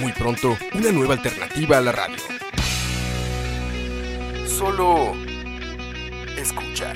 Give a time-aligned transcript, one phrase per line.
[0.00, 2.16] Muy pronto, una nueva alternativa a la radio.
[4.46, 5.12] Solo
[6.38, 6.94] escucha.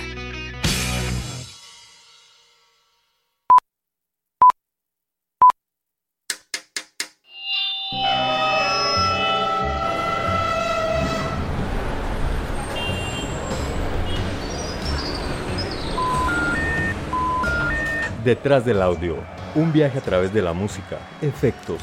[18.24, 19.18] Detrás del audio,
[19.54, 21.82] un viaje a través de la música, efectos,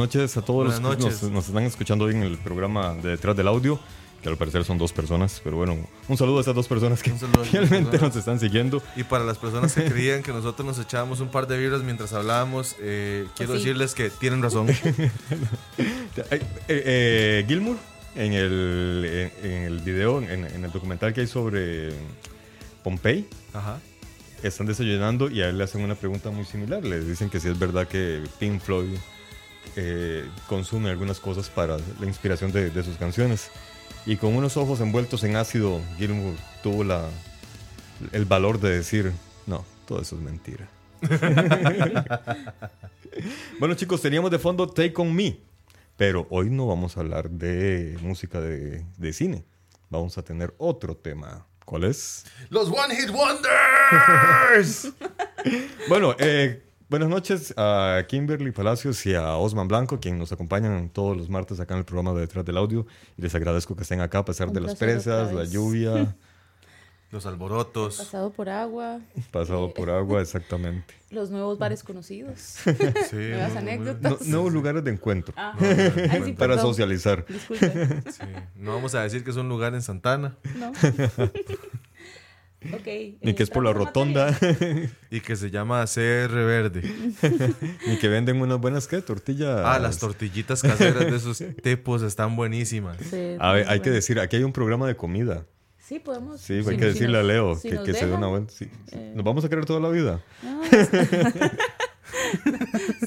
[0.00, 1.22] Noches a todos Buenas los que noches.
[1.24, 3.78] nos, nos están escuchando hoy en el programa de Detrás del Audio,
[4.22, 5.76] que al parecer son dos personas, pero bueno,
[6.08, 8.02] un saludo a esas dos personas que realmente personas.
[8.02, 8.82] nos están siguiendo.
[8.96, 12.12] Y para las personas que creían que nosotros nos echábamos un par de vibras mientras
[12.12, 13.68] hablábamos, eh, quiero Pues sí.
[13.68, 14.68] decirles que tienen razón.
[14.68, 15.10] Eh,
[16.30, 17.76] eh, eh, Gilmour,
[18.14, 21.90] en el, en, en el video, en, en el documental que hay sobre
[22.82, 23.78] Pompey, Ajá.
[24.42, 26.84] están desayunando y a él le hacen una pregunta muy similar.
[26.84, 28.96] Le dicen que si es verdad que Pink Floyd
[29.76, 33.50] eh, consume algunas cosas para la inspiración de, de sus canciones.
[34.06, 37.08] Y con unos ojos envueltos en ácido, Gilmour tuvo la,
[38.12, 39.12] el valor de decir,
[39.46, 40.68] no, todo eso es mentira.
[43.58, 45.38] bueno chicos, teníamos de fondo Take On Me,
[45.96, 49.44] pero hoy no vamos a hablar de música de, de cine.
[49.88, 51.46] Vamos a tener otro tema.
[51.64, 52.24] ¿Cuál es?
[52.48, 54.92] Los One Hit Wonders.
[55.88, 61.16] Bueno, eh, buenas noches a Kimberly Palacios y a Osman Blanco, quien nos acompañan todos
[61.16, 62.86] los martes acá en el programa de Detrás del Audio.
[63.16, 66.14] Y les agradezco que estén acá a pesar Un de las presas, la lluvia,
[67.12, 67.96] Los alborotos.
[67.98, 69.00] Pasado por agua,
[69.32, 70.94] pasado por agua, exactamente.
[71.10, 72.38] los nuevos bares conocidos,
[73.10, 74.26] Sí, nuevas No- anécdotas.
[74.28, 77.26] nuevos lugares de encuentro Ah, No, sí, para socializar.
[77.26, 78.02] Disculpe.
[78.12, 78.22] sí.
[78.54, 80.70] No vamos a decir que es un lugar en Santana No.
[82.72, 82.86] Ok.
[83.22, 84.36] Ni que es por la rotonda,
[85.10, 86.82] y que se llama CR Verde.
[87.86, 89.00] ni que venden unas buenas ¿qué?
[89.02, 89.60] tortillas.
[89.64, 92.96] Ah, las tortillitas caseras de esos tipos están buenísimas.
[92.98, 93.82] Sí, A ver, hay bueno.
[93.82, 95.46] que decir, aquí hay un programa de comida.
[95.78, 96.40] Sí, podemos.
[96.40, 98.46] Sí, hay si- que decirle a Leo si que, se dé una buena.
[98.48, 98.68] sí.
[98.92, 99.12] eh.
[99.16, 100.20] Nos vamos a querer toda la vida.
[100.42, 100.62] no,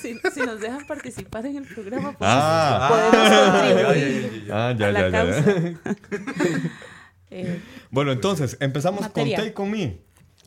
[0.02, 2.88] si, si nos dejan participar en el programa, podemos, Ah.
[2.90, 4.68] podemos Ah, contribuir ya, ya, ya, ya.
[4.70, 5.12] Ah, ya, a la ya, ya.
[5.12, 5.44] causa.
[7.34, 9.38] Eh, Bueno, entonces, empezamos Materia.
[9.38, 9.98] con Take On Me.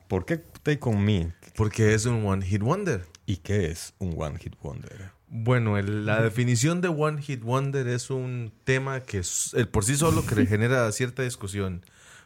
[0.08, 1.32] ¿Por qué Take On Me?
[1.56, 3.04] Porque es un One Hit Wonder.
[3.26, 5.10] ¿Y qué es un One Hit Wonder?
[5.28, 9.84] Bueno, el- la definición de One Hit Wonder es un tema que es, el por
[9.84, 11.84] sí solo que genera cierta discusión.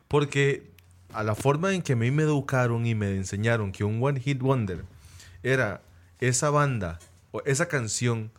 [0.09, 0.71] Porque
[1.13, 4.21] a la forma en que a mí me educaron y me enseñaron que un One
[4.21, 4.85] Hit Wonder
[5.43, 5.81] era
[6.21, 6.99] esa banda
[7.31, 8.31] o esa canción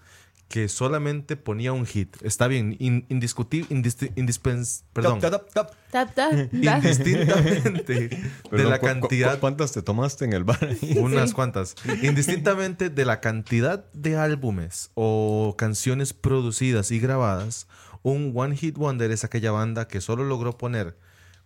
[0.52, 2.16] que solamente ponía un hit.
[2.22, 5.72] Está bien, in- indiscutible, indisti- indispens- perdón, Tap, tap, tap.
[5.92, 6.78] tap, tap, da.
[6.78, 8.10] indistintamente
[8.52, 10.60] de la ¿cu- cu- cantidad ¿Cuántas te tomaste en el bar?
[10.64, 10.96] ahí?
[11.00, 11.76] unas cuantas.
[12.04, 17.68] Indistintamente de la cantidad de álbumes o canciones producidas y grabadas,
[18.04, 20.98] un One Hit Wonder es aquella banda que solo logró poner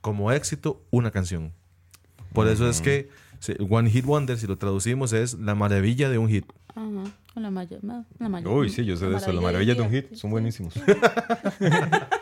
[0.01, 1.53] como éxito una canción.
[2.33, 3.09] Por eso es que
[3.39, 6.45] sí, One Hit Wonder, si lo traducimos, es la maravilla de un hit.
[6.75, 7.03] Ajá,
[7.35, 9.31] con la maya- ma- la maya- Uy, sí, yo sé de eso.
[9.31, 10.73] La maravilla de un hit Sí, son buenísimos.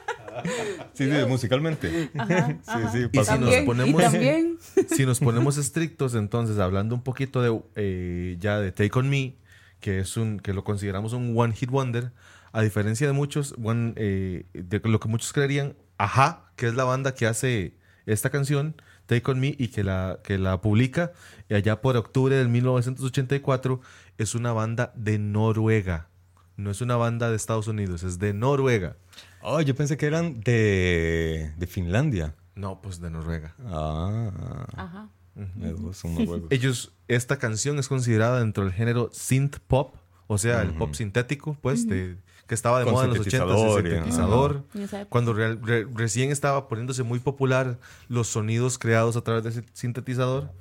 [0.94, 2.10] sí, sí, musicalmente.
[2.18, 2.92] Ajá, Sí, ajá.
[2.92, 4.58] sí, Y si nos ponemos- y
[4.96, 9.36] Si nos ponemos estrictos, entonces, hablando un poquito de eh, ya de Take On Me,
[9.80, 12.12] que es un, que lo consideramos un One Hit Wonder,
[12.52, 16.84] a diferencia de muchos, one, eh, de lo que muchos creerían, Ajá, que es la
[16.86, 18.76] banda que hace esta canción,
[19.06, 21.12] Take On Me, y que la, que la publica
[21.50, 23.82] y allá por octubre del 1984,
[24.18, 26.10] es una banda de Noruega.
[26.56, 28.96] No es una banda de Estados Unidos, es de Noruega.
[29.42, 32.36] Oh, yo pensé que eran de, de Finlandia.
[32.56, 33.56] No, pues de Noruega.
[33.66, 35.10] Ah, Ajá.
[35.56, 36.52] me son noruegos.
[36.52, 39.96] Ellos, esta canción es considerada dentro del género synth pop,
[40.28, 42.18] o sea, el pop sintético, pues, de-
[42.48, 45.08] que estaba de Con moda en los 80 sintetizador y- sintetizador.
[45.10, 49.64] Cuando re- re- recién estaba poniéndose muy popular los sonidos creados a través de ese
[49.74, 50.52] sintetizador.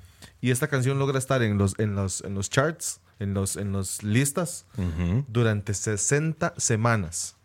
[0.41, 3.71] Y esta canción logra estar en los, en los, en los charts, en los, en
[3.71, 5.25] los listas, Ujú.
[5.27, 7.35] durante 60 semanas.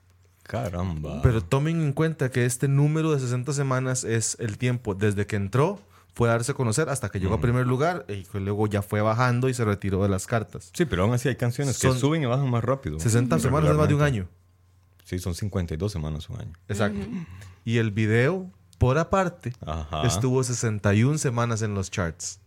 [0.43, 1.21] Caramba.
[1.23, 5.37] Pero tomen en cuenta que este número de 60 semanas es el tiempo desde que
[5.37, 5.79] entró,
[6.15, 8.83] fue a darse a conocer hasta que llegó a primer lugar y que luego ya
[8.83, 10.71] fue bajando y se retiró de las cartas.
[10.73, 12.99] Sí, pero aún así hay canciones que Son- suben y bajan más rápido.
[12.99, 14.29] 60 semanas es más de un año.
[15.05, 16.53] Sí, son 52 semanas un año.
[16.67, 17.07] Exacto.
[17.65, 20.07] Y el video, por aparte, Ajá.
[20.07, 22.41] estuvo 61 semanas en los charts.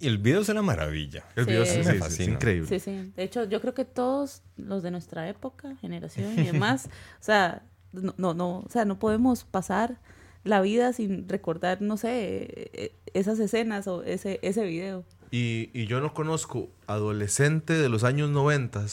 [0.00, 1.24] Y el video es una maravilla.
[1.36, 1.50] El Sí.
[1.50, 2.68] video sí, Me sí, sí, es increíble.
[2.68, 3.12] Sí, sí.
[3.16, 7.62] De hecho, yo creo que todos los de nuestra época, generación y demás, o sea,
[7.92, 9.98] no, no, no, o sea, no podemos pasar
[10.42, 15.04] la vida sin recordar, no sé, eh, esas escenas o ese, ese video.
[15.30, 18.84] Y, y yo no conozco adolescente de los años 90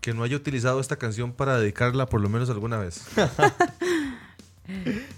[0.00, 3.04] que no haya utilizado esta canción para dedicarla por lo menos alguna vez.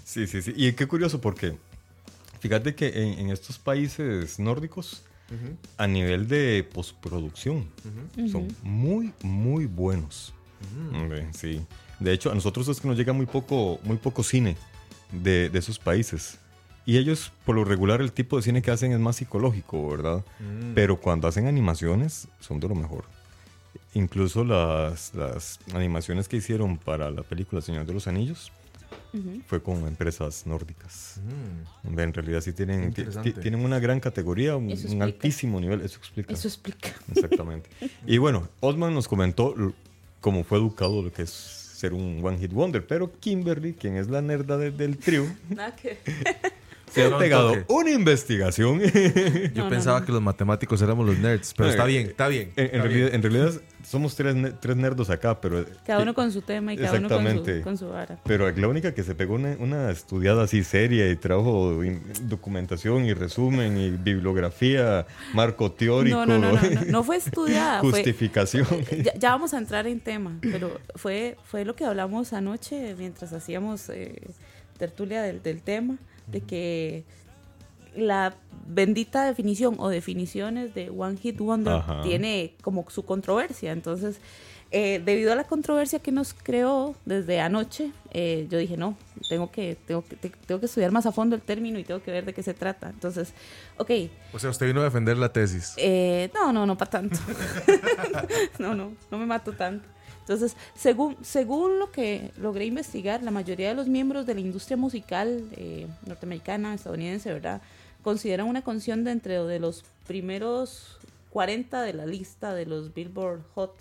[0.03, 0.53] Sí, sí, sí.
[0.55, 1.57] Y qué curioso porque
[2.39, 5.03] fíjate que en, en estos países nórdicos,
[5.77, 7.67] a nivel de postproducción,
[8.31, 10.33] son muy, muy buenos.
[10.93, 11.61] Hombre, sí.
[11.99, 14.55] De hecho, a nosotros es que nos llega muy poco, muy poco cine
[15.11, 16.39] de, de esos países.
[16.85, 20.25] Y ellos, por lo regular, el tipo de cine que hacen es más psicológico, ¿verdad?
[20.73, 23.03] Pero cuando hacen animaciones, son de lo mejor.
[23.93, 28.51] Incluso las, las animaciones que hicieron para la película Señor de los Anillos
[29.47, 31.19] fue con empresas nórdicas.
[31.83, 35.81] Hombre, En realidad sí tienen, tienen una gran categoría, un, altísimo nivel.
[35.81, 36.33] Eso explica.
[36.33, 36.89] Eso explica.
[37.13, 37.69] Exactamente.
[38.05, 39.55] y bueno, Osman nos comentó
[40.21, 44.09] cómo fue educado lo que es ser un One Hit Wonder, pero Kimberly, quien es
[44.09, 45.25] la nerda de- del trío,
[46.93, 48.79] Se ha pegado una investigación.
[49.53, 50.05] Yo No, pensaba no.
[50.05, 52.51] que los matemáticos éramos los nerds, pero No, está eh, bien, está bien.
[52.55, 53.15] en está realidad, bien.
[53.15, 55.65] en realidad somos tres, tres nerdos acá, pero...
[55.85, 58.19] Cada uno con su tema y cada uno con su, con su vara.
[58.25, 63.05] Pero la única que se pegó una, una estudiada así seria y trabajo in- documentación
[63.05, 67.81] y resumen y bibliografía, marco teórico, No, no, no, no, no, no fue estudiada.
[67.81, 68.65] fue, justificación.
[69.03, 73.33] ya, ya vamos a entrar en tema, pero fue, fue lo que hablamos anoche mientras
[73.33, 74.21] hacíamos eh,
[74.77, 75.97] tertulia del, del tema,
[76.31, 77.03] de que
[77.95, 78.35] la
[78.67, 82.01] bendita definición o definiciones de One Hit Wonder Ajá.
[82.01, 83.71] tiene como su controversia.
[83.71, 84.19] Entonces,
[84.71, 88.95] eh, debido a la controversia que nos creó desde anoche, eh, yo dije, no,
[89.27, 92.03] tengo que, tengo, que, te- tengo que estudiar más a fondo el término y tengo
[92.03, 92.89] que ver de qué se trata.
[92.91, 93.33] Entonces,
[93.77, 93.89] ok,
[94.33, 95.73] O sea, usted vino a defender la tesis.
[95.77, 97.17] eh, no, no, no para tanto.
[98.59, 99.87] no, no, no me mato tanto.
[100.29, 104.77] Entonces, según, según lo que logré investigar, la mayoría de los miembros de la industria
[104.77, 107.63] musical eh, norteamericana, estadounidense, ¿verdad?
[108.03, 110.99] Consideran una canción de entre de los primeros
[111.31, 113.73] 40 de la lista de los Billboard Hot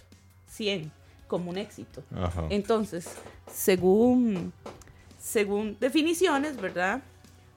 [0.46, 0.90] 100
[1.26, 2.02] como un éxito.
[2.16, 2.46] Ajá.
[2.48, 3.16] Entonces,
[3.52, 4.54] según,
[5.18, 7.02] según definiciones, ¿verdad?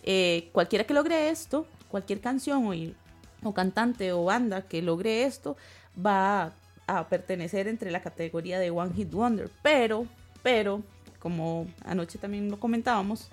[0.03, 5.55] Eh, cualquiera que logre esto, cualquier canción o, o cantante o banda que logre esto,
[5.97, 6.51] va
[6.97, 9.49] a pertenecer entre la categoría de One Hit Wonder.
[9.61, 10.05] Pero,
[10.43, 10.81] pero,
[11.19, 13.29] como anoche también lo comentábamos,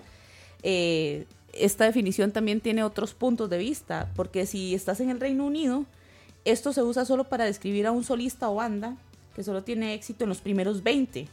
[0.63, 5.45] eh, esta definición también tiene otros puntos de vista, porque si estás en el Reino
[5.45, 5.85] Unido,
[6.45, 8.95] esto se usa solo para describir a un solista o banda
[9.35, 11.27] que solo tiene éxito en los primeros 20.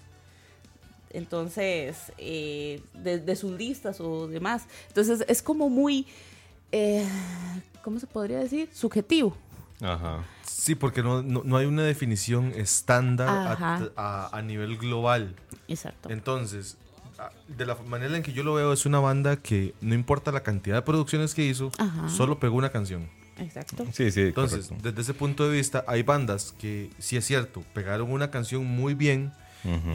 [1.11, 4.65] Entonces, eh, de, sus listas o demás.
[4.89, 6.07] Entonces, es como muy,
[6.73, 7.07] eh,
[7.83, 8.69] ¿cómo se podría decir?
[8.73, 9.37] Subjetivo.
[9.81, 10.25] Ajá.
[10.43, 15.37] Sí, porque no, no, no hay una definición estándar a, a- a nivel global.
[15.69, 16.11] Exacto.
[16.11, 16.77] Entonces,
[17.49, 20.43] de la manera en que yo lo veo, es una banda que no importa la
[20.43, 22.09] cantidad de producciones que hizo, Ajá.
[22.09, 23.09] solo pegó una canción.
[23.39, 23.85] Exacto.
[23.93, 24.89] Sí, sí, Entonces, correcto.
[24.89, 28.95] desde ese punto de vista, hay bandas que, sí es cierto, pegaron una canción muy
[28.95, 29.33] bien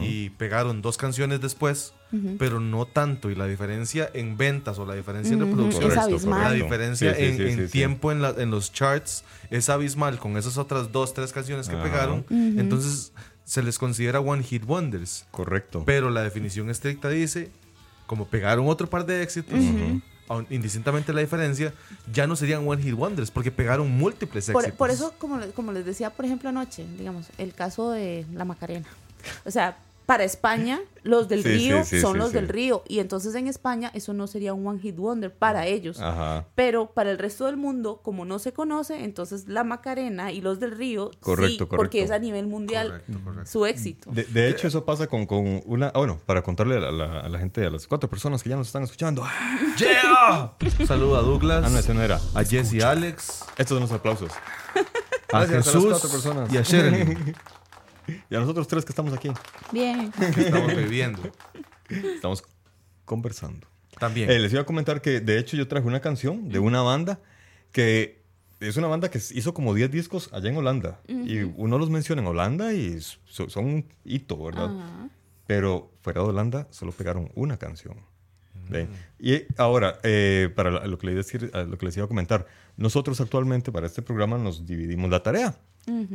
[0.02, 1.94] y pegaron dos canciones después,
[2.38, 3.30] pero no tanto.
[3.30, 6.42] Y la diferencia en ventas o la diferencia en Ujú, reproducción, es Correcto, abismal.
[6.42, 7.72] la diferencia Sí, sí, en, sí, en sí, sí.
[7.72, 11.74] tiempo en, la- en los charts es abismal con esas otras dos, tres canciones que
[11.74, 11.84] Ajá.
[11.84, 12.24] pegaron.
[12.30, 13.12] Entonces,
[13.44, 15.26] se les considera One Hit Wonders.
[15.30, 15.82] Correcto.
[15.86, 17.50] Pero la definición estricta dice,
[18.06, 19.58] como pegaron otro par de éxitos,
[20.50, 21.74] indistintamente la diferencia,
[22.12, 24.64] ya no serían One Hit Wonders, porque pegaron múltiples éxitos.
[24.70, 28.44] Por, por eso, como, como les decía, por ejemplo, anoche, digamos, el caso de la
[28.44, 28.86] Macarena.
[29.44, 29.76] O sea,
[30.06, 32.34] para España, los del Sí, río sí, sí, son sí, los sí.
[32.34, 32.82] del río.
[32.88, 36.00] Y entonces en España eso no sería un One Hit Wonder para ellos.
[36.00, 36.46] Ajá.
[36.54, 40.60] Pero para el resto del mundo, como no se conoce, entonces la Macarena y los
[40.60, 41.76] del río, Correcto, sí, correcto.
[41.76, 43.50] porque es a nivel mundial Correcto, correcto.
[43.50, 44.10] su éxito.
[44.12, 45.88] De, de hecho, eso pasa con, con una...
[45.88, 48.56] ah, bueno, para contarle a la, a la gente, a las cuatro personas que ya
[48.56, 49.22] nos están escuchando.
[49.24, 50.52] Ah, ¡Yeah!
[50.80, 52.20] Un saludo a Douglas, no, ese no era.
[52.34, 54.30] a Jesse Alex, Estos son los aplausos.
[55.32, 56.52] a Gracias a las Jesús cuatro personas.
[56.52, 57.34] y a Sherilyn,
[58.30, 59.30] Y a nosotros tres que estamos aquí.
[59.72, 60.10] Bien.
[60.12, 61.20] que estamos viviendo.
[61.88, 62.42] Estamos
[63.04, 63.66] conversando.
[63.98, 64.30] También.
[64.30, 67.20] Eh, les iba a comentar que, de hecho, yo traje una canción de una banda
[67.72, 68.22] que
[68.60, 71.00] es una banda que hizo como 10 discos allá en Holanda.
[71.08, 74.66] Y uno los menciona en Holanda y so- son un hito, ¿verdad?
[74.66, 75.08] Ajá.
[75.46, 77.96] Pero fuera de Holanda solo pegaron una canción.
[78.68, 78.88] ¿Ve?
[79.18, 83.72] Y ahora, eh, para lo que, les lo que les iba a comentar, nosotros actualmente
[83.72, 85.56] para este programa nos dividimos la tarea.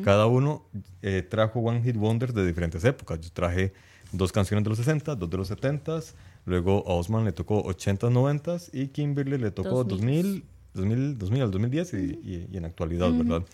[0.03, 0.65] Cada uno
[1.01, 3.19] eh, trajo One Hit Wonders de diferentes épocas.
[3.19, 3.73] Yo traje
[4.11, 5.99] dos canciones de los 60, dos de los 70,
[6.45, 10.43] luego a Osman le tocó 80, 90 y Kimberly le tocó 2000,
[10.73, 13.45] 2000, 2000 al 2010 y, y- y en actualidad, ¿verdad?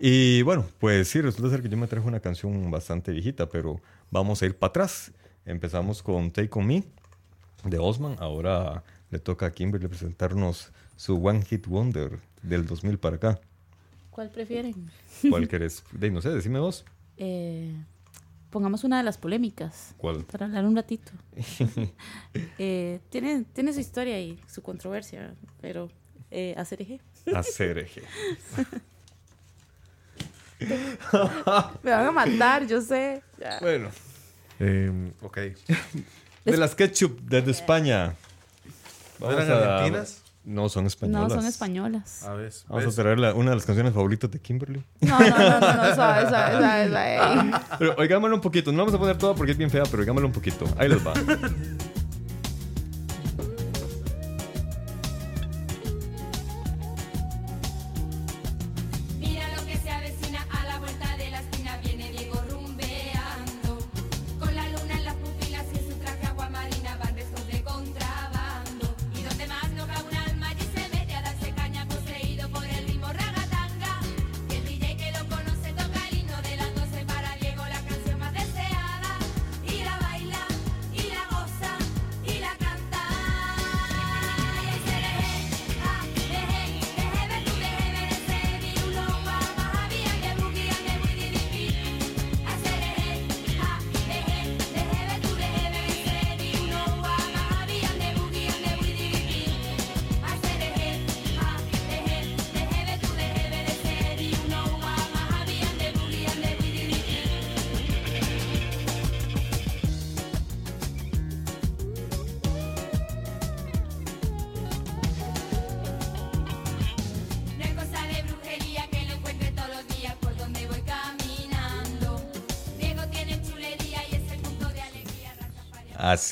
[0.00, 3.80] Y bueno, pues sí, resulta ser que yo me traje una canción bastante viejita, pero
[4.10, 5.12] vamos a ir para atrás.
[5.46, 6.82] Empezamos con Take On Me
[7.64, 8.16] de Osman.
[8.18, 13.40] Ahora le toca a Kimberly presentarnos su One Hit Wonder del 2000 para acá.
[14.12, 14.90] ¿Cuál prefieren?
[15.28, 15.82] ¿Cuál querés?
[15.90, 16.84] De, no sé, decime vos.
[17.16, 17.74] Eh,
[18.50, 19.94] pongamos una de las polémicas.
[19.96, 20.24] ¿Cuál?
[20.24, 21.10] Para hablar un ratito.
[22.58, 25.90] Eh, tiene, tiene su historia y su controversia, pero
[26.30, 27.00] eh, hacer eje.
[27.34, 28.02] Hacer eje.
[31.82, 33.22] Me van a matar, yo sé.
[33.38, 33.58] Ya.
[33.60, 33.90] Bueno,
[34.60, 35.38] Eh, ok.
[36.44, 38.14] de las ketchup desde España.
[39.18, 40.21] ¿No eran argentinas?
[40.44, 41.32] No, son No, españolas.
[41.32, 42.22] son españolas.
[42.24, 42.52] A ver.
[42.68, 42.98] Vamos ¿ves?
[42.98, 44.82] a traer la- una de las canciones favoritas de Kimberly.
[45.00, 47.50] No, no, no, no, no, suave, suave, suave, suave.
[47.78, 48.72] Pero oigámoslo un poquito.
[48.72, 50.64] No vamos a poner toda porque es bien fea, pero oigámoslo un poquito.
[50.78, 51.12] Ahí les va.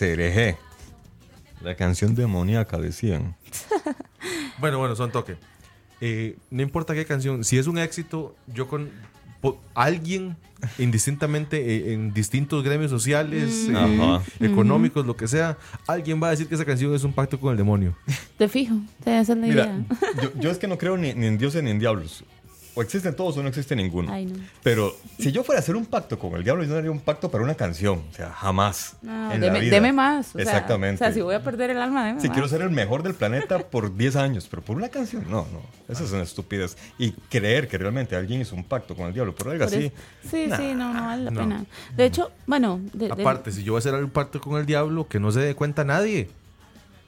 [0.00, 0.57] Cereje.
[1.62, 3.37] La canción demoníaca, decían.
[4.59, 5.37] Bueno, bueno, son toque.
[6.02, 8.90] Eh, no importa qué canción, si es un éxito, yo con
[9.40, 10.37] po- alguien,
[10.78, 14.23] indistintamente eh, en distintos gremios sociales, eh, Ajá.
[14.40, 17.52] económicos, lo que sea, alguien va a decir que esa canción es un pacto con
[17.52, 17.97] el demonio.
[18.37, 19.85] Te fijo, esa es la Mira, idea.
[20.23, 22.23] yo, yo es que no creo ni, ni en dioses ni en diablos.
[22.80, 24.10] O existen todos o no existe ninguno.
[24.10, 24.38] Ay, no.
[24.62, 27.00] Pero si yo fuera a hacer un pacto con el diablo, yo no haría un
[27.00, 28.04] pacto para una canción.
[28.10, 28.96] O sea, jamás.
[29.02, 29.75] No, en la deme, vida.
[29.75, 30.28] deme más.
[30.30, 30.94] o sea, Exactamente.
[30.94, 32.34] O sea, si voy a perder el alma, deme Si más.
[32.34, 35.60] quiero ser el mejor del planeta por 10 años, pero por una canción, no, no.
[35.92, 36.78] Eso es una estupidez.
[36.99, 39.92] Y creer que realmente alguien hizo un pacto con el diablo por algo Por así.
[40.30, 40.56] Sí, nah.
[40.56, 41.40] sí, no, no vale la no.
[41.40, 41.64] pena.
[41.94, 44.64] De hecho, bueno, de- de- Aparte, si yo voy a hacer un pacto con el
[44.64, 46.30] diablo, que no se dé cuenta nadie.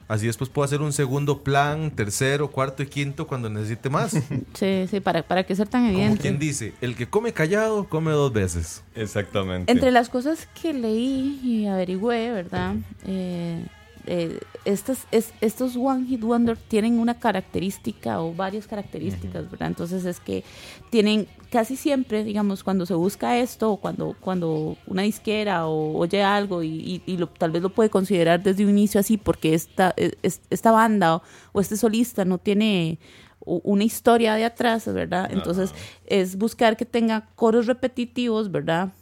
[0.07, 4.11] Así después puedo hacer un segundo plan, tercero, cuarto y quinto cuando necesite más.
[4.53, 6.21] sí, sí, para, para que ser tan Como evidente.
[6.21, 8.83] quien dice, el que come callado, come dos veces.
[8.95, 9.71] Exactamente.
[9.71, 12.75] Entre las cosas que leí y averigüé, ¿verdad?
[13.05, 13.65] Eh,
[14.05, 19.69] eh, estas, es- estos One Hit Wonder tienen una característica o varias características, ¿verdad?
[19.69, 20.43] Entonces es que
[20.89, 26.21] tienen casi siempre, digamos, cuando se busca esto o cuando, cuando una disquera o oye
[26.23, 29.53] algo y, y- y lo- tal vez lo puede considerar desde un inicio así porque
[29.53, 32.99] esta, es- esta banda o, o este solista no tiene
[33.45, 35.29] una historia de atrás, ¿verdad?
[35.31, 35.71] Entonces
[36.05, 38.93] es buscar que tenga coros repetitivos, ¿verdad?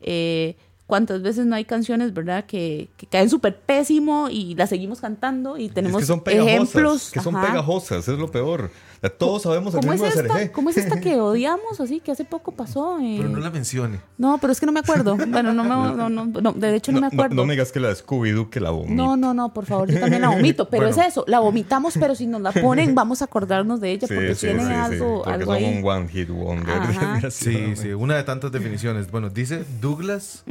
[0.00, 5.00] Eh, ¿Cuántas veces no hay canciones, verdad, que, que caen súper pésimo y las seguimos
[5.00, 7.10] cantando y tenemos es que son ejemplos?
[7.10, 7.46] Que son ajá.
[7.46, 8.70] pegajosas, es lo peor.
[9.10, 10.52] Todos sabemos el ¿Cómo es, ritmo de esta?
[10.52, 12.98] ¿Cómo es esta que odiamos así, que hace poco pasó?
[13.00, 13.16] eh?
[13.18, 14.00] Pero no la mencione.
[14.18, 15.16] No, pero es que no me acuerdo.
[15.16, 17.34] Bueno, no, me, no, no, no, de hecho no, me acuerdo.
[17.34, 18.94] No, me digas que la de Scooby-Doo que la vomita.
[18.94, 21.00] No, no, no, por favor, yo también la vomito, pero Bueno.
[21.02, 24.14] es eso, la vomitamos, pero si nos la ponen, vamos a acordarnos de ella, Sí,
[24.14, 25.64] porque sí, tiene sí, sí, algo, porque algo ahí.
[25.78, 26.74] un one hit wonder.
[26.74, 27.30] Ajá.
[27.30, 29.10] Sí, sí, una de tantas definiciones.
[29.10, 30.44] Bueno, dice Douglas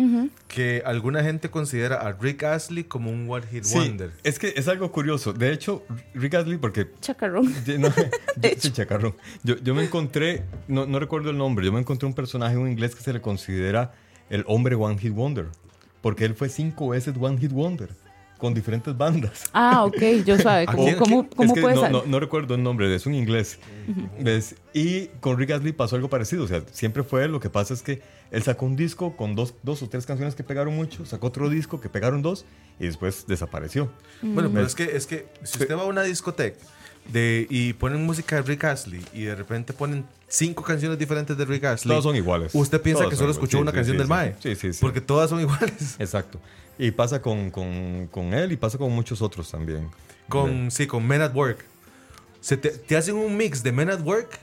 [0.47, 4.11] que alguna gente considera a Rick Astley como un One Hit Sí, Wonder.
[4.23, 5.33] es que es algo curioso.
[5.33, 7.51] De hecho, Rick Astley, porque Chacarrón.
[8.49, 9.15] No, yo- sí, chacarrón.
[9.43, 12.67] Yo, yo me encontré, no, no recuerdo el nombre, yo me encontré un personaje en
[12.67, 13.93] inglés que se le considera
[14.29, 15.47] el hombre One Hit Wonder.
[16.01, 17.89] Porque él fue cinco veces One Hit Wonder.
[18.39, 19.45] Con diferentes bandas.
[19.53, 21.91] Ah, ok, yo sabe, ¿cómo, cómo, cómo es que puede no, ser?
[21.93, 23.57] no, no recuerdo el nombre, es un inglés.
[24.19, 24.55] ¿Ves?
[24.73, 26.43] Y con Rick Astley pasó algo parecido.
[26.43, 27.31] O sea, siempre fue él.
[27.31, 28.01] Lo que pasa es que
[28.31, 31.47] él sacó un disco con dos, dos o tres canciones que pegaron mucho, sacó otro
[31.49, 32.45] disco que pegaron dos
[32.81, 33.89] y después desapareció.
[34.21, 34.53] Bueno, Mm.
[34.53, 36.57] pero es que, es que si usted va a una discoteca
[37.11, 41.45] de, y ponen música de Rick Astley y de repente ponen cinco canciones diferentes de
[41.45, 42.55] Rick Astley, Todas son iguales.
[42.55, 44.07] usted piensa Todas que solo escuchó Sí, una sí, canción sí, del.
[44.07, 44.35] Mae.
[44.41, 44.79] Sí, sí, sí.
[44.81, 45.95] Porque todas son iguales.
[45.99, 46.39] Exacto.
[46.79, 49.89] Y pasa con, con, con él y pasa con muchos otros también.
[50.29, 51.59] Con, sí, con Men at Work.
[52.41, 54.39] Se te, te hacen un mix de Men at Work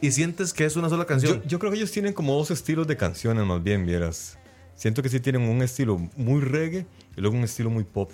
[0.00, 1.42] y sientes que es una sola canción.
[1.42, 4.38] Yo, yo creo que ellos tienen como dos estilos de canciones, más bien, vieras.
[4.76, 8.10] Siento que sí tienen un estilo muy reggae y luego un estilo muy pop.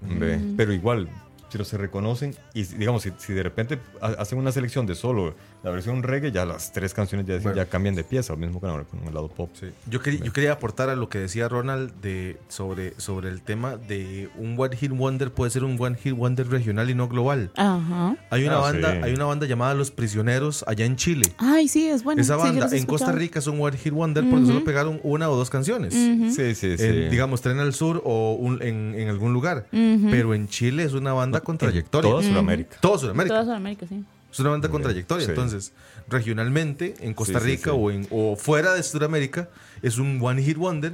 [0.00, 1.08] Ve, Pero igual,
[1.48, 5.34] si se reconocen y digamos, si, si de repente ha- hacen una selección de solo
[5.62, 7.56] la versión reggae, ya las tres canciones ya, Bueno.
[7.56, 9.50] ya cambian de pieza, lo mismo con, el- con el lado pop.
[9.58, 9.66] Sí.
[9.90, 13.76] Yo, quería, yo quería aportar a lo que decía Ronald de, sobre, sobre el tema
[13.76, 17.50] de un One Hit Wonder puede ser un One Hit Wonder regional y no global.
[17.56, 18.16] Ajá.
[18.30, 18.98] Hay una, Ah, banda, sí.
[19.02, 21.32] hay una banda llamada Los Prisioneros allá en Chile.
[21.38, 22.22] Ay, sí, es bueno.
[22.22, 23.12] Esa banda en Costa.
[23.12, 25.92] Rica es un One Hit Wonder porque solo pegaron una o dos canciones.
[25.94, 26.84] Sí, sí, sí.
[26.84, 29.66] En, digamos, Tren al Sur o un- en, en algún lugar.
[29.70, 32.10] Pero en Chile es una banda con trayectoria.
[32.10, 32.76] Toda Sudamérica.
[32.80, 33.34] Todo Sudamérica.
[33.34, 34.04] Toda Sudamérica, sí.
[34.30, 35.24] Es una banda con trayectoria.
[35.24, 35.30] Sí.
[35.30, 35.72] Entonces,
[36.08, 37.76] regionalmente, en Costa Rica sí.
[37.78, 39.48] O, en, o fuera de Sudamérica,
[39.82, 40.92] es un One Hit Wonder,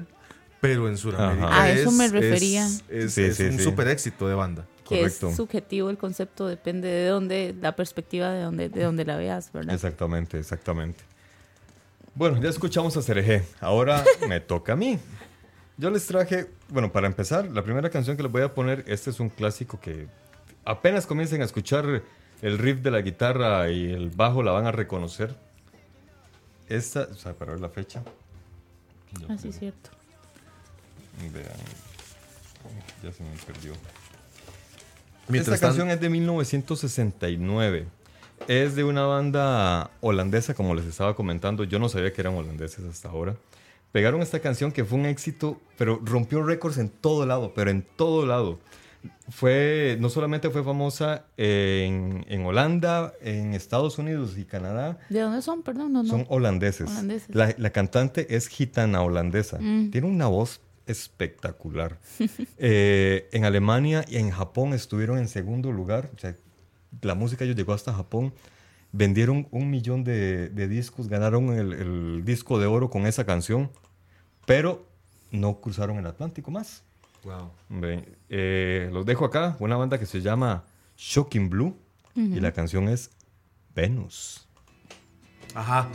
[0.60, 1.48] pero en Sudamérica.
[1.48, 1.62] Ajá.
[1.64, 2.66] A eso me es- refería.
[2.66, 3.64] Es, es- Sí, es sí, un sí.
[3.64, 4.66] super éxito de banda.
[4.88, 5.30] Que Correcto.
[5.30, 9.50] es subjetivo el concepto, depende de dónde, la perspectiva de dónde, de dónde la veas,
[9.52, 9.74] ¿verdad?
[9.74, 11.02] Exactamente, exactamente.
[12.14, 13.42] Bueno, ya escuchamos a Cereje.
[13.60, 14.98] Ahora me toca a mí.
[15.78, 19.10] Yo les traje, bueno, para empezar, la primera canción que les voy a poner, este
[19.10, 20.06] es un clásico que
[20.64, 22.02] apenas comiencen a escuchar
[22.42, 25.34] el riff de la guitarra y el bajo la van a reconocer.
[26.68, 28.02] Esta, o sea, para ver la fecha.
[29.28, 29.90] Así es cierto.
[31.32, 31.46] Vean.
[33.02, 33.72] Ya se me perdió.
[35.28, 37.86] Mientras Esta canción es de 1969.
[38.48, 41.64] Es de una banda holandesa, como les estaba comentando.
[41.64, 43.36] Yo no sabía que eran holandeses hasta ahora.
[43.92, 47.82] Pegaron esta canción que fue un éxito, pero rompió récords en todo lado, pero en
[47.82, 48.58] todo lado.
[49.28, 55.42] Fue, no solamente fue famosa en, en Holanda, en Estados Unidos y Canadá, ¿De dónde
[55.42, 55.62] son?
[55.62, 56.08] Perdón, no, no.
[56.08, 56.90] son holandeses.
[56.90, 57.34] Holandeses.
[57.34, 59.58] La, la cantante es gitana holandesa.
[59.60, 59.90] Mm.
[59.90, 61.98] Tiene una voz espectacular.
[62.58, 66.10] Eh, en Alemania y en Japón estuvieron en segundo lugar.
[66.14, 66.36] O sea,
[67.02, 68.32] la música ellos llegó hasta Japón.
[68.92, 73.70] Vendieron un millón de, de discos, ganaron el, el disco de oro con esa canción,
[74.46, 74.86] pero
[75.32, 76.84] no cruzaron el Atlántico más.
[77.24, 77.50] Wow.
[77.68, 78.04] Ve,
[78.36, 80.64] eh, los dejo acá, una banda que se llama
[80.96, 81.76] Shocking Blue
[82.16, 83.12] y la canción es
[83.76, 84.48] Venus.
[85.54, 85.88] Ajá.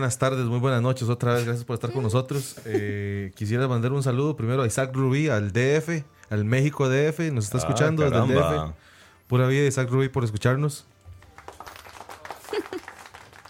[0.00, 1.10] Buenas tardes, muy buenas noches.
[1.10, 2.56] Otra vez, gracias por estar con nosotros.
[2.64, 7.30] Eh, quisiera mandar un saludo primero a Isaac Rubí, al DF, al México DF.
[7.30, 8.28] Nos está Ah, escuchando desde el.
[8.28, 8.72] DF.
[9.26, 10.86] Pura vida, Isaac Rubí, por escucharnos.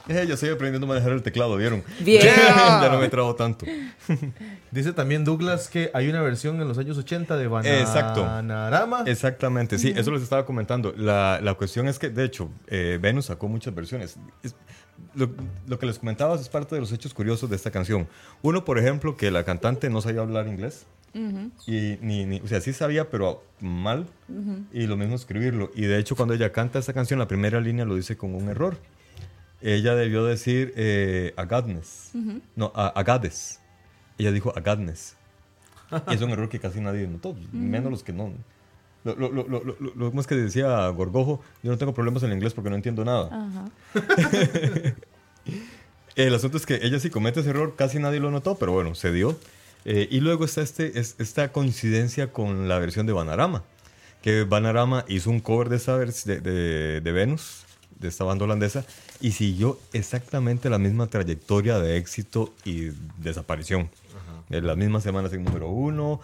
[0.09, 1.85] Eh, ya estoy aprendiendo a manejar el teclado, ¿vieron?
[2.01, 2.21] Bien.
[2.25, 3.65] ya no me trabo tanto.
[4.73, 8.23] Dice también Douglas que hay una versión en los años 80 de Exacto.
[8.23, 9.05] Bananarama.
[9.07, 10.93] Exactamente, sí, eso les estaba comentando.
[10.97, 14.17] La, la cuestión es que, de hecho, eh, Venus sacó muchas versiones.
[14.43, 14.57] Es-
[15.15, 15.31] lo,
[15.67, 18.07] lo que les comentaba es parte de los hechos curiosos de esta canción.
[18.43, 20.87] Uno, por ejemplo, que la cantante no sabía hablar inglés.
[21.67, 24.07] Y ni, ni- o sea, sí sabía, pero mal.
[24.73, 25.71] Y lo mismo escribirlo.
[25.75, 28.49] Y de hecho, cuando ella canta esta canción, la primera línea lo dice con un
[28.49, 28.77] error.
[29.61, 32.11] Ella debió decir eh, Agadnes.
[32.57, 33.61] No, a- Agades.
[34.19, 35.17] Ella dijo Agadnes.
[36.09, 38.33] Y es un error que casi nadie notó, menos los que no.
[39.05, 42.23] Lo, lo, lo, lo, lo, lo mismo es que decía Gorgojo, yo no tengo problemas
[42.23, 43.29] en inglés porque no entiendo nada.
[43.33, 43.65] Ajá.
[46.17, 48.95] El asunto es que ella sí comete ese error, casi nadie lo notó, pero bueno,
[48.95, 49.39] se dio.
[49.85, 53.63] Eh, y luego está este, es- esta coincidencia con la versión de Banarama,
[54.21, 57.65] que Banarama hizo un cover de, esa vers- de, de- de Venus,
[57.99, 58.85] de esta banda holandesa,
[59.21, 63.89] y siguió exactamente la misma trayectoria de éxito y desaparición.
[64.51, 66.21] En las mismas semanas en número uno,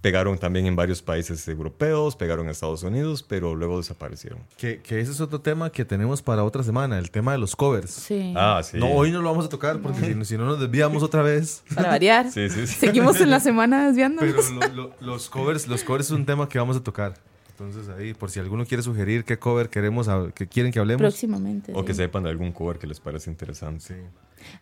[0.00, 4.38] pegaron también en varios países europeos, pegaron en Estados Unidos, pero luego desaparecieron.
[4.56, 7.54] Que, que ese es otro tema que tenemos para otra semana, el tema de los
[7.54, 7.90] covers.
[7.90, 8.32] Sí.
[8.36, 8.78] Ah, sí.
[8.78, 11.22] No, hoy no lo vamos a tocar porque si, no- si no nos desviamos otra
[11.22, 11.62] vez.
[11.74, 12.30] Para variar.
[12.30, 12.74] Sí, sí, sí.
[12.74, 14.34] Seguimos en la semana desviándonos.
[14.48, 17.14] Pero lo- lo- los covers, los covers es un tema que vamos a tocar.
[17.50, 21.02] Entonces ahí, por si alguno quiere sugerir qué cover queremos, que quieren que hablemos.
[21.02, 21.72] Próximamente.
[21.74, 23.84] O que sepan de algún cover que les parece interesante.
[23.84, 23.94] Sí.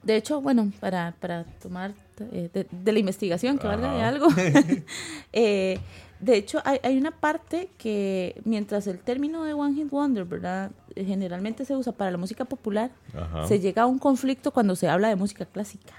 [0.03, 1.93] De hecho, bueno, para, para tomar
[2.33, 4.27] eh, de, de la investigación que valga de algo,
[5.33, 5.79] eh,
[6.21, 10.73] De hecho, hay, hay una parte que mientras el término de One Hit Wonder, ¿verdad?
[10.97, 13.47] Eh, Generalmente se usa para la música popular, Ajá.
[13.47, 15.95] se llega a un conflicto cuando se habla de música clásica.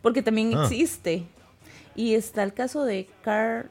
[0.00, 0.62] Porque también Ah.
[0.64, 1.26] existe.
[1.94, 3.68] Y está el caso de Carl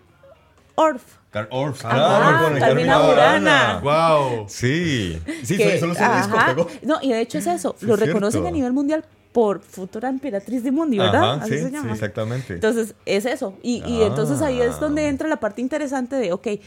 [0.80, 1.04] Orff.
[1.32, 3.80] Carl Orff, Ajá, claro, con el Carmina Carmina Burana.
[3.82, 4.18] Burana.
[4.38, 4.46] ¡Wow!
[4.48, 6.68] Sí, sí, que- solo ese disco pegó.
[6.84, 8.48] No, y de hecho es eso, Sí, lo es reconocen cierto.
[8.48, 11.34] a nivel mundial por futura emperatriz de Mundi, ¿verdad?
[11.34, 11.92] Ajá, Así sí, se sí, llama.
[11.94, 12.54] exactamente.
[12.56, 13.56] Entonces, es eso.
[13.62, 14.08] Y, y Ah.
[14.08, 16.62] entonces ahí es donde entra la parte interesante de, ok, ¿qué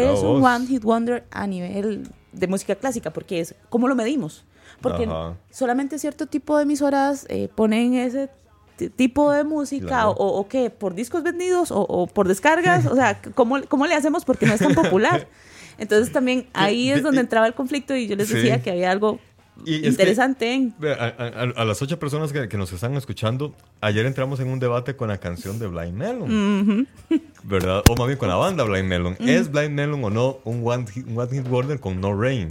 [0.00, 0.42] Mira es un.
[0.44, 3.10] One Hit Wonder a nivel de música clásica?
[3.12, 4.44] Porque es, ¿cómo lo medimos?
[4.80, 5.34] Porque Ajá.
[5.50, 8.30] solamente cierto tipo de emisoras eh, ponen ese
[8.76, 10.10] tipo de música Claro.
[10.10, 13.94] o, o qué, por discos vendidos o, o por descargas, o sea, ¿cómo, ¿cómo le
[13.94, 14.24] hacemos?
[14.24, 15.26] Porque no es tan popular.
[15.78, 18.34] Entonces también ahí es donde entraba el conflicto y yo les Sí.
[18.34, 19.18] decía que había algo
[19.64, 20.70] Y es que- interesante.
[20.78, 24.48] Ve, A, a- a las ocho personas que, que nos están escuchando, ayer entramos en
[24.48, 26.88] un debate con la canción de Blind Melon,
[27.44, 27.82] ¿verdad?
[27.90, 29.16] O más bien con la banda Blind Melon.
[29.20, 32.48] ¿Es Blind Melon o no un One Hit, un one hit Wonder con No Rain?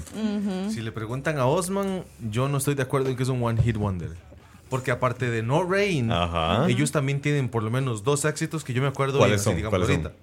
[0.70, 3.62] Si le preguntan a Osman, yo no estoy de acuerdo en que es un One
[3.64, 4.10] Hit Wonder.
[4.76, 6.68] Porque aparte de No Rain, Ajá.
[6.70, 9.56] ellos también tienen por lo menos dos éxitos que yo me acuerdo ¿Cuáles bien, son?
[9.56, 10.06] digamos, ¿Cuáles son?
[10.06, 10.20] ahorita.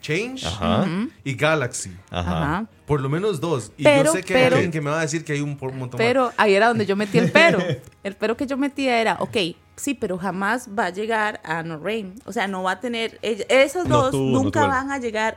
[0.00, 0.86] Change Ajá.
[1.24, 1.90] y Galaxy.
[2.10, 2.66] Ajá.
[2.86, 3.72] Por lo menos dos.
[3.76, 5.58] Y Pero- yo sé que hay alguien que me va a decir que hay un
[5.58, 5.96] montón más.
[5.96, 7.58] Pero ahí era donde yo metí el pero.
[8.04, 9.36] El pero que yo metía era, ok,
[9.74, 12.14] sí, pero jamás va a llegar a No Rain.
[12.24, 13.18] O sea, no va a tener.
[13.22, 15.36] Esas No dos nunca van a llegar,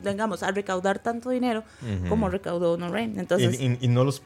[0.00, 1.64] digamos, a recaudar tanto dinero
[2.10, 3.18] como recaudó No Rain.
[3.18, 4.20] Entonces, y, y- y no los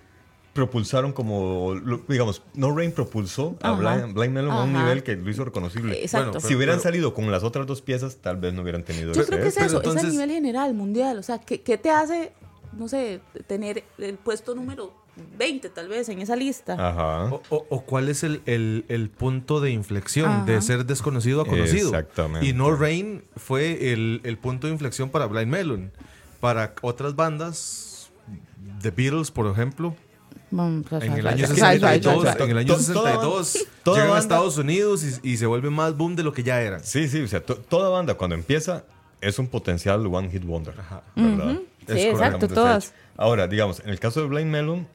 [0.58, 1.76] propulsaron como,
[2.08, 3.72] digamos, No Rain propulsó a.
[3.72, 6.02] Blind, Blind Melon a un nivel que lo hizo reconocible.
[6.02, 6.32] Exacto.
[6.32, 9.12] Bueno, si hubieran pero- salido con las otras dos piezas, tal vez no hubieran tenido
[9.12, 11.18] yo ese creo que es eso, pero es a nivel general, mundial.
[11.18, 12.32] O sea, ¿qué, qué te hace,
[12.76, 14.92] no sé, tener el puesto número
[15.38, 16.72] 20 tal vez en esa lista?
[16.74, 17.26] Ajá.
[17.32, 20.44] O, o- o cuál es el, el- el punto de inflexión Ajá.
[20.44, 21.90] de ser desconocido a conocido.
[21.90, 22.46] Exactamente.
[22.48, 25.92] Y No Rain fue el, el punto de inflexión para Blind Melon.
[26.40, 28.10] Para otras bandas,
[28.82, 29.96] The Beatles, por ejemplo,
[30.50, 32.44] en el año ay, ay, ay, 62, ay, ay.
[32.44, 35.70] en el año To- toda- 62 toda llegan a Estados Unidos y, y se vuelve
[35.70, 36.82] más boom de lo que ya eran.
[36.84, 38.84] Sí, sí, o sea, to- toda banda cuando empieza
[39.20, 41.02] es un potencial one hit wonder, ¿verdad?
[41.52, 41.62] Ujú.
[41.86, 42.92] Es Sí, exacto, todas.
[43.16, 44.86] Ahora, digamos, en el caso de Blind Melon,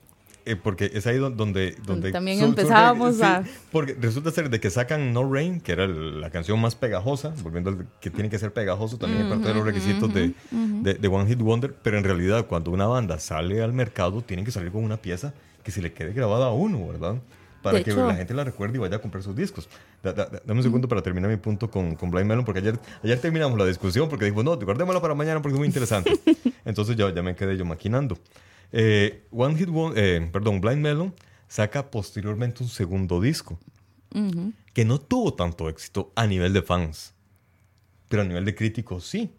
[0.45, 1.75] eh, porque es ahí don- donde...
[1.85, 5.71] donde También sur- empezábamos sí, a- Porque resulta ser de que sacan No Rain, que
[5.71, 9.47] era la canción más pegajosa, volviendo al que tiene que ser pegajoso, también es parte
[9.47, 13.19] de los requisitos de, de- de One Hit Wonder, pero en realidad cuando una banda
[13.19, 16.51] sale al mercado, tienen que salir con una pieza que se le quede grabada a
[16.51, 17.15] uno, ¿verdad?
[17.61, 19.69] Para De que hecho- la gente la recuerde y vaya a comprar sus discos.
[20.03, 22.59] Da- da- da- dame un segundo para terminar mi punto con, con Blind Melon, porque
[22.59, 26.11] ayer, ayer terminamos la discusión porque dijimos, no, guardémosla para mañana porque es muy interesante.
[26.65, 28.17] Entonces ya, ya me quedé yo maquinando.
[28.73, 31.13] Eh, One Hit Won- eh, perdón, Blind Melon
[31.47, 33.57] saca posteriormente un segundo disco
[34.73, 37.13] que no tuvo tanto éxito a nivel de fans,
[38.09, 39.29] pero a nivel de críticos sí.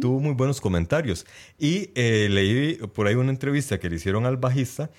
[0.00, 1.24] Tuvo muy buenos comentarios.
[1.58, 4.90] Y eh, leí por ahí una entrevista que le hicieron al bajista,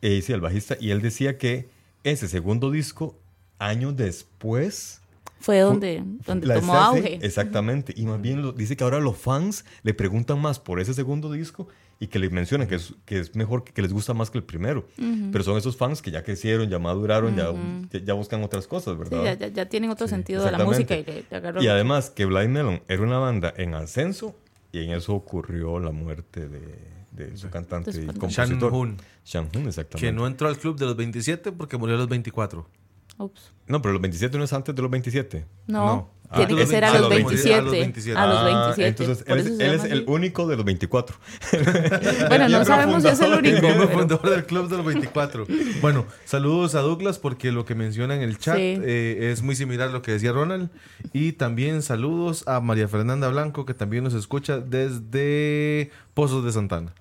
[0.00, 1.68] eh, sí, al bajista, y él decía que
[2.02, 3.18] ese segundo disco,
[3.58, 5.00] años después,
[5.40, 7.18] Fue donde, donde la tomó auge.
[7.22, 7.92] Exactamente.
[7.96, 11.30] Y más bien lo- dice que ahora los fans le preguntan más por ese segundo
[11.32, 11.68] disco
[12.02, 14.44] y que le mencionan que es, que es mejor, que les gusta más que el
[14.44, 14.88] primero.
[15.30, 17.52] Pero son esos fans que ya crecieron, ya maduraron, ya,
[17.92, 19.22] ya, ya buscan otras cosas, Sí, ¿verdad?
[19.24, 22.08] ya, ya- ya tienen otro Sí, sentido de la música y le, le Y además
[22.10, 24.34] que Blind Melon era una banda en ascenso
[24.72, 26.60] y en eso ocurrió la muerte de,
[27.12, 28.72] de su cantante y Después- Shan compositor.
[28.72, 30.06] Hoon, Shan Hoon, exactamente.
[30.06, 32.66] que no entró al club de los 27 porque murió a los 24.
[33.18, 33.52] Ups.
[33.66, 35.44] No, pero los 27 no es antes de los 27.
[35.66, 36.10] No, No.
[36.34, 37.50] Tiene Ah, que a ser a los los 27.
[37.50, 37.58] 27.
[37.58, 38.18] A los 27.
[38.18, 39.02] A los Ah, 27.
[39.02, 41.16] entonces él, es, el único de los 24.
[42.28, 43.58] Bueno, no sabemos si es el único.
[43.60, 45.46] Pero- fundador del club de los 24.
[45.80, 48.78] Bueno, saludos a Douglas porque lo que menciona en el chat Sí.
[48.82, 50.70] eh, es muy similar a lo que decía Ronald.
[51.12, 56.94] Y también saludos a María Fernanda Blanco que también nos escucha desde Pozos de Santana.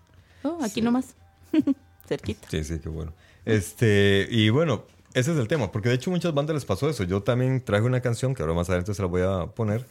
[0.44, 1.16] Oh, aquí nomás.
[2.08, 2.48] Cerquita.
[2.50, 3.14] Sí, sí, qué bueno.
[3.46, 7.04] Este, y bueno, ese es el tema, porque de hecho muchas bandas les pasó eso.
[7.04, 9.86] Yo también traje una canción que ahora más adelante se la voy a poner,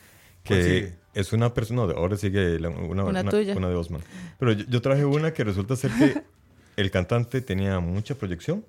[0.46, 3.56] ¿Cuál que es una persona, no, ahora sigue la- una, Una una- tuya.
[3.56, 4.00] una de Osman.
[4.38, 6.22] Pero yo, yo traje una que resulta ser que
[6.76, 8.64] el cantante tenía mucha proyección,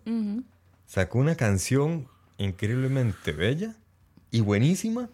[0.88, 2.07] sacó una canción
[2.39, 3.75] increíblemente bella
[4.31, 5.09] y buenísima,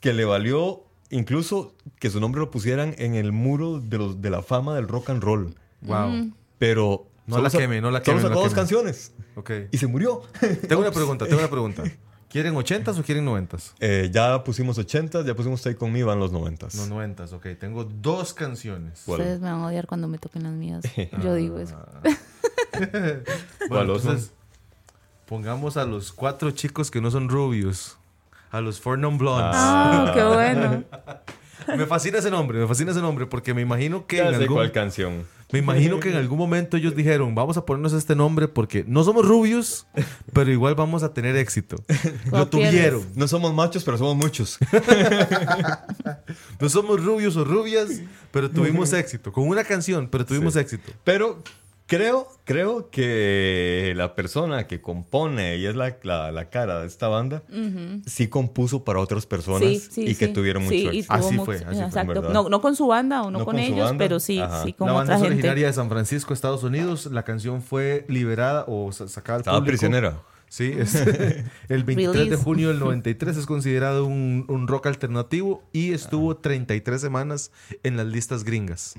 [0.00, 4.30] que le valió incluso que su nombre lo pusieran en el muro de, los, de
[4.30, 5.54] la fama del rock and roll.
[5.82, 6.32] Wow.
[6.58, 9.50] Pero No solo la queme, no la solo queme, no sacó dos canciones Ok.
[9.70, 10.22] y se murió.
[10.68, 11.82] Tengo una pregunta, tengo una pregunta.
[12.28, 13.72] ¿Quieren 80s o quieren 90s?
[13.80, 16.68] Eh, ya pusimos 80, ya pusimos Stay Con Me, van los 90.
[16.74, 17.46] No, 90s, ok.
[17.58, 19.02] Tengo dos canciones.
[19.06, 19.20] ¿Cuál?
[19.20, 20.84] Ustedes me van a odiar cuando me toquen las mías.
[21.22, 21.76] Yo digo eso.
[22.78, 23.22] Bueno,
[23.68, 24.12] ¿Cuál, Osman?
[24.16, 24.32] entonces,
[25.26, 27.96] pongamos a los cuatro chicos que no son rubios.
[28.50, 29.54] A los Four Non Blondes.
[29.54, 30.84] Ah, qué bueno.
[31.76, 34.42] Me fascina ese nombre, me fascina ese nombre porque me imagino que Ya en sé
[34.42, 35.24] algún, cuál canción.
[35.52, 39.04] Me imagino que en algún momento ellos dijeron, vamos a ponernos este nombre porque no
[39.04, 39.86] somos rubios,
[40.32, 41.76] pero igual vamos a tener éxito.
[42.32, 43.04] Lo tuvieron.
[43.14, 44.58] No somos machos, pero somos muchos.
[46.60, 49.32] No somos rubios o rubias, pero tuvimos éxito.
[49.32, 50.60] Con una canción, pero tuvimos Sí.
[50.60, 50.92] éxito.
[51.04, 51.42] Pero
[51.86, 57.08] creo, creo que la persona que compone y es la, la, la cara de esta
[57.08, 57.42] banda,
[58.06, 61.12] sí compuso para otras personas Sí, sí, y que tuvieron mucho éxito.
[61.12, 61.64] Así mucho- fue, así
[62.04, 62.14] fue.
[62.32, 64.04] No, no con su banda o no, No con, ellos, banda.
[64.04, 64.62] pero sí, Ajá.
[64.64, 67.06] sí con la banda es originaria de San Francisco, Estados Unidos.
[67.06, 69.70] La canción fue liberada o sa- sacada al Estaba público.
[69.72, 70.22] prisionera.
[70.48, 70.94] Sí, es-
[71.68, 72.42] el 23 de Release.
[72.44, 77.50] junio del 93 es considerado un, un rock alternativo y estuvo 33 semanas
[77.82, 78.94] en las listas gringas.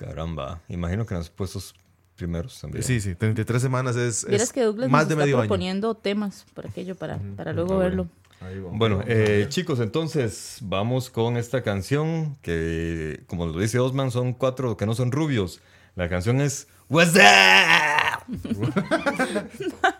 [0.00, 1.74] Caramba, imagino que en los puestos
[2.16, 2.82] primeros también.
[2.82, 5.44] Sí, sí, 33 semanas es, que Douglas más nos de está medio año.
[5.48, 7.88] proponiendo temas por aquello para, para luego Ah, bueno.
[7.88, 8.08] verlo.
[8.40, 8.78] Ahí vamos.
[8.78, 14.76] Bueno, eh, chicos, entonces vamos con esta canción que, como lo dice Osman, son cuatro
[14.78, 15.60] que no son rubios.
[15.96, 18.24] La canción es What's Up?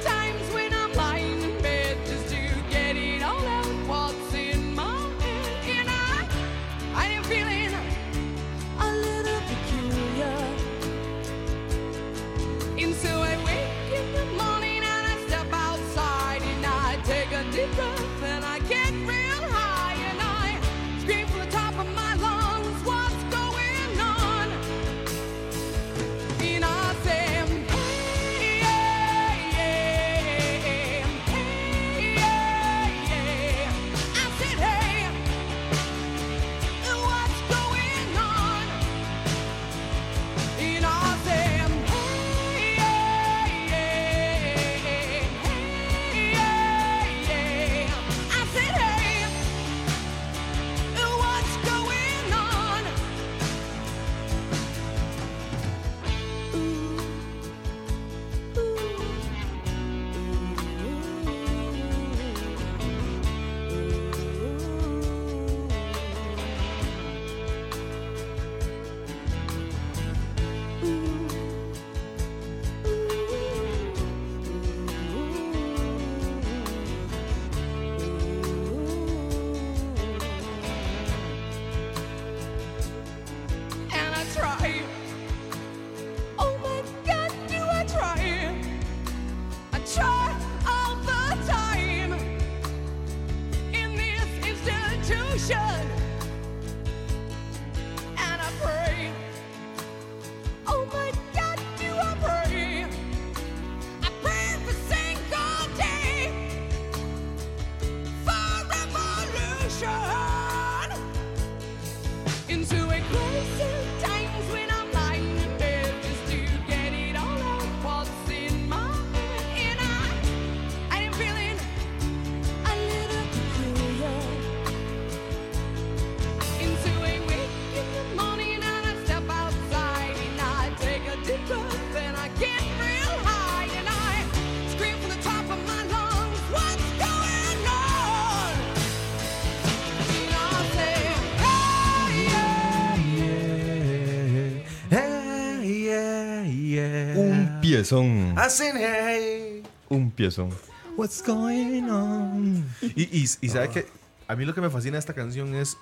[147.81, 148.37] piezón.
[148.37, 149.63] Hacen hey.
[149.89, 150.49] Un piezón.
[150.95, 152.69] What's going on?
[152.81, 153.87] Y, y, y sabe que
[154.27, 155.77] a mí lo que me fascina de esta canción es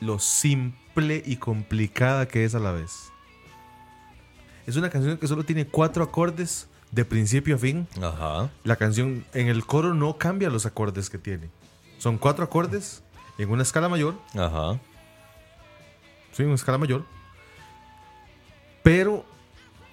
[0.00, 3.10] lo simple y complicada que es a la vez.
[4.66, 7.86] Es una canción que solo tiene cuatro acordes de principio a fin.
[8.02, 8.50] Ajá.
[8.64, 11.50] La canción en el coro no cambia los acordes que tiene.
[11.98, 13.02] Son cuatro acordes
[13.38, 14.78] en una escala mayor, Ajá.
[16.32, 17.04] sí, en una escala mayor,
[18.82, 19.24] pero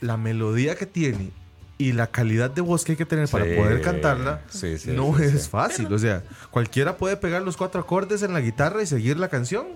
[0.02, 1.32] la melodía que tiene
[1.78, 4.92] y la calidad de voz que hay que tener para Sí, poder cantarla sí, sí,
[4.92, 5.50] no sí, es sí.
[5.50, 5.92] fácil.
[5.94, 9.68] O sea, cualquiera puede pegar los cuatro acordes en la guitarra y seguir la canción,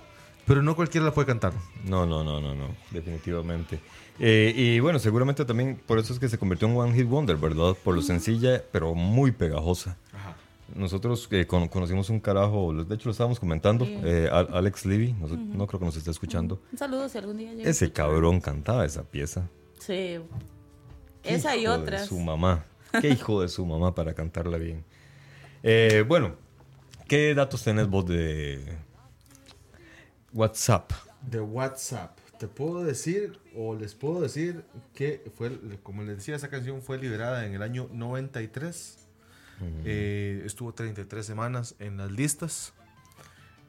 [0.47, 1.53] pero no cualquiera la puede cantar.
[1.86, 3.80] No, no, no, no, no, definitivamente.
[4.22, 7.38] Eh, y bueno, seguramente también por eso es que se convirtió en One Hit Wonder,
[7.38, 7.76] ¿verdad?
[7.84, 9.97] Por lo sencilla, pero muy pegajosa.
[10.76, 13.99] Nosotros eh, con- conocimos un carajo, de hecho lo estábamos comentando, Sí.
[14.03, 16.61] eh, Al- Alex Levy, no, no creo que nos esté escuchando.
[16.72, 17.67] Un saludo si algún día llega.
[17.70, 19.49] Ese cabrón cantaba esa pieza.
[19.90, 20.20] Sí.
[21.24, 22.06] Esa y hijo de otras.
[22.06, 22.64] su mamá.
[23.02, 24.86] Qué hijo de su mamá para cantarla bien.
[25.64, 26.36] Eh, bueno,
[27.08, 28.78] ¿qué datos tenés vos de
[30.32, 30.92] WhatsApp?
[31.24, 32.20] De WhatsApp.
[32.38, 34.64] Te puedo decir, o les puedo decir,
[34.94, 39.08] que fue, como les decía, esa canción fue liberada en el año 93.
[39.86, 42.74] Eh, estuvo 33 semanas en las listas.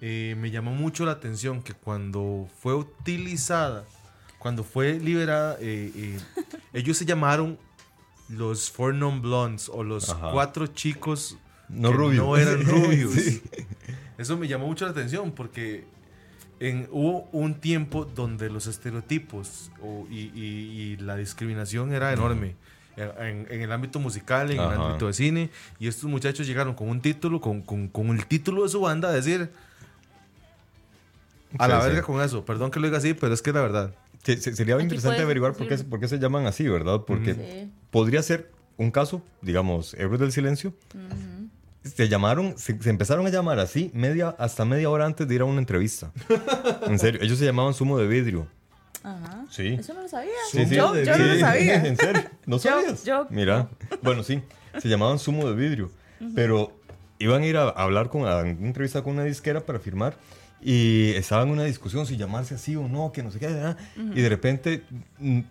[0.02, 3.86] Eh, me llamó mucho la atención que cuando fue utilizada,
[4.40, 6.18] cuando fue liberada, eh, eh,
[6.72, 7.56] ellos se llamaron
[8.28, 10.32] los Four Non Blondes o los Ajá.
[10.32, 11.36] cuatro chicos
[11.68, 12.24] No que rubios.
[12.26, 13.12] no eran rubios.
[13.12, 13.40] Sí.
[14.18, 15.84] Eso me llamó mucho la atención porque
[16.58, 22.56] en, hubo un tiempo donde los estereotipos o- y, y- y la discriminación era enorme.
[22.96, 24.88] En, en el ámbito musical, en el Ajá.
[24.88, 28.64] ámbito de cine, y estos muchachos llegaron con un título, con, con- con el título
[28.64, 29.50] de su banda, a decir
[31.58, 31.86] a Sí, la sí.
[31.88, 32.44] verga con eso.
[32.44, 33.94] Perdón que lo diga así, pero es que la verdad.
[34.22, 37.02] Sería Aquí interesante puedes averiguar por qué, por qué se llaman así, ¿verdad?
[37.06, 37.72] Porque Sí.
[37.90, 40.74] podría ser un caso, digamos, Héroes del Silencio.
[41.82, 45.40] Se llamaron, se, se empezaron a llamar así media, hasta media hora antes de ir
[45.40, 46.12] a una entrevista.
[46.86, 48.46] en serio, ellos se llamaban Sumo de Vidrio.
[49.02, 49.46] Ajá.
[49.50, 49.68] Sí.
[49.80, 50.30] Eso no lo sabía.
[50.50, 50.74] Sí, sí.
[50.74, 51.84] Yo, yo no lo sabía.
[51.86, 53.04] En serio, ¿no Yo- sabías?
[53.04, 53.70] yo- Mira,
[54.02, 54.42] bueno, sí,
[54.78, 55.90] se llamaban Sumo de Vidrio,
[56.34, 56.78] pero
[57.18, 60.16] iban a ir a hablar con, a una entrevista con una disquera para firmar
[60.62, 63.76] y estaban en una discusión si llamarse así o no, que no sé qué, ¿verdad?
[64.14, 64.82] y de repente,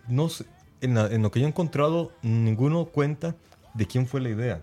[0.07, 0.45] no sé,
[0.81, 3.35] en, la- en lo que yo he encontrado, ninguno cuenta
[3.73, 4.61] de quién fue la idea.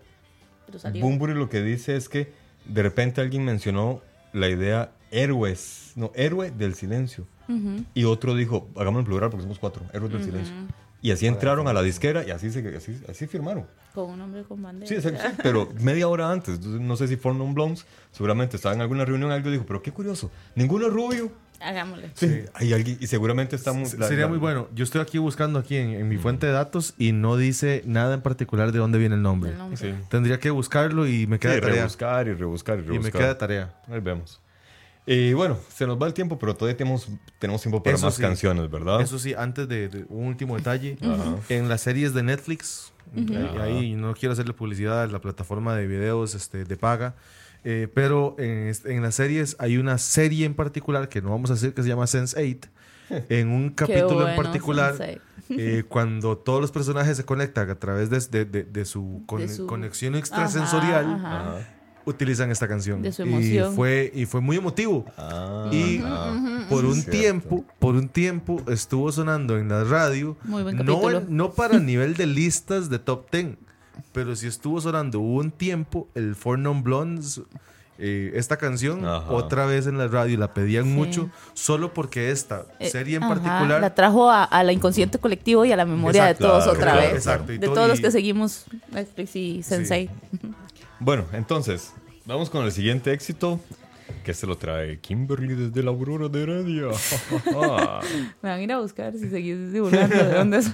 [1.03, 2.33] Bumburi lo que dice es que
[2.65, 4.01] de repente alguien mencionó
[4.33, 7.27] la idea héroes, no, héroe del silencio.
[7.49, 7.85] Ujú.
[7.95, 10.55] Y otro dijo, hagámoslo en plural porque somos cuatro, héroes del silencio.
[11.07, 13.65] Y así entraron a la disquera y así, se, así, así firmaron.
[13.95, 14.89] Con un hombre con bandera.
[14.89, 16.59] Sí, exacto, sí, pero media hora antes.
[16.61, 19.93] No sé si Four Non Blondes seguramente estaba en alguna reunión algo dijo, pero qué
[19.93, 21.31] curioso, ninguno es rubio.
[21.61, 22.11] Hagámosle.
[22.15, 22.43] Sí.
[22.61, 24.69] Y, alguien, y seguramente la- Sería la- muy bueno.
[24.75, 28.15] Yo estoy aquí buscando aquí en, en mi fuente de datos y no dice nada
[28.15, 29.53] en particular de dónde viene el nombre.
[29.53, 29.77] El nombre.
[29.77, 29.95] Sí.
[30.11, 31.77] Tendría que buscarlo y me queda tarea.
[31.77, 33.13] rebuscar y rebuscar y Y rebuscar.
[33.15, 33.75] me queda tarea.
[33.89, 34.41] Ahí vemos.
[35.07, 38.15] Y bueno, se nos va el tiempo, pero todavía tenemos, tenemos tiempo para Eso más
[38.17, 38.23] sí.
[38.23, 39.01] canciones, ¿verdad?
[39.01, 40.99] Eso sí, antes de, de un último detalle,
[41.49, 45.87] en las series de Netflix, eh, ahí no quiero hacerle publicidad a la plataforma de
[45.87, 47.15] videos este, de paga,
[47.63, 51.55] eh, pero en, en las series hay una serie en particular que no vamos a
[51.55, 52.69] decir que se llama Sense8,
[53.29, 55.21] en un capítulo en bueno, particular, Sensei.
[55.51, 59.41] eh, cuando todos los personajes se conectan a través de, de- de- de su, con-
[59.41, 61.73] De su- conexión extrasensorial, Ajá, ajá.
[62.07, 63.03] Utilizan esta canción.
[63.03, 63.75] De su y, emoción.
[63.75, 65.05] fue, y fue muy emotivo.
[65.19, 67.11] Ah, Y ah, por un cierto.
[67.11, 70.37] tiempo, por un tiempo estuvo sonando en la radio.
[70.45, 73.57] Muy buen no, en- no para nivel de listas de top 10,
[74.13, 77.41] pero sí estuvo sonando un tiempo el Four Non Blondes.
[77.99, 79.33] eh, esta canción Ajá.
[79.33, 80.91] otra vez en la radio la pedían Sí.
[80.91, 85.19] mucho solo porque esta Eh, serie en ajá, particular La trajo a, a la inconsciente
[85.19, 87.17] colectivo y a la memoria Exacto, de todos claro, otra claro, vez.
[87.17, 90.11] exacto, y de todo- todos los y- que seguimos Netflix y Sensei.
[90.99, 91.93] Bueno, entonces,
[92.25, 93.61] vamos con el siguiente éxito,
[94.25, 96.87] que se lo trae Kimberly desde la Aurora de Heredia.
[98.43, 100.73] Me van a ir a buscar si seguís divulgando de dónde soy.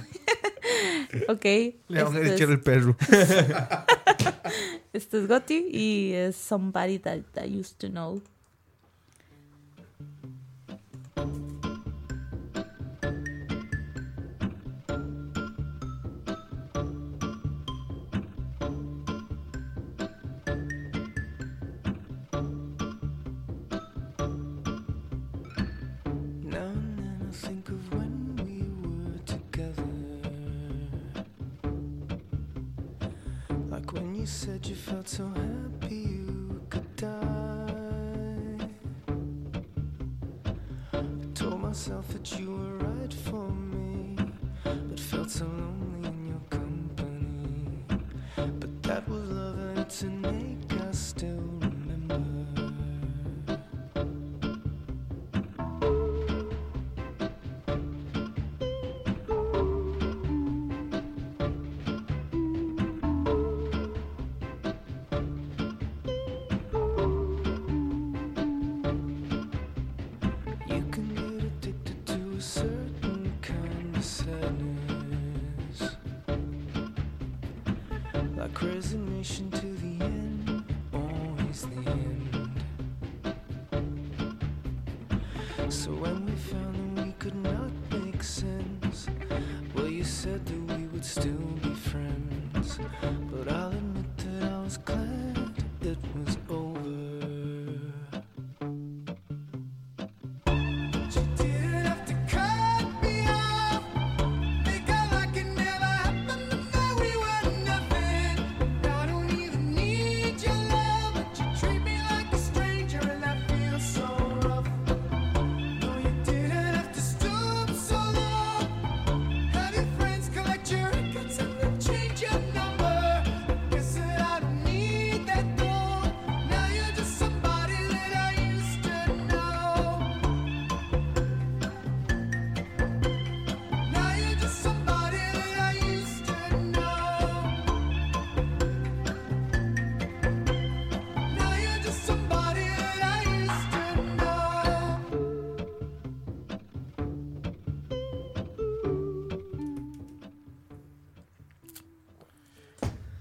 [1.27, 1.45] ok.
[1.89, 2.95] le van a echar el perro.
[4.93, 8.21] Esto es Gotti y es Somebody That I Used to Know.
[42.23, 42.52] Myself that you
[85.83, 86.82] So when we found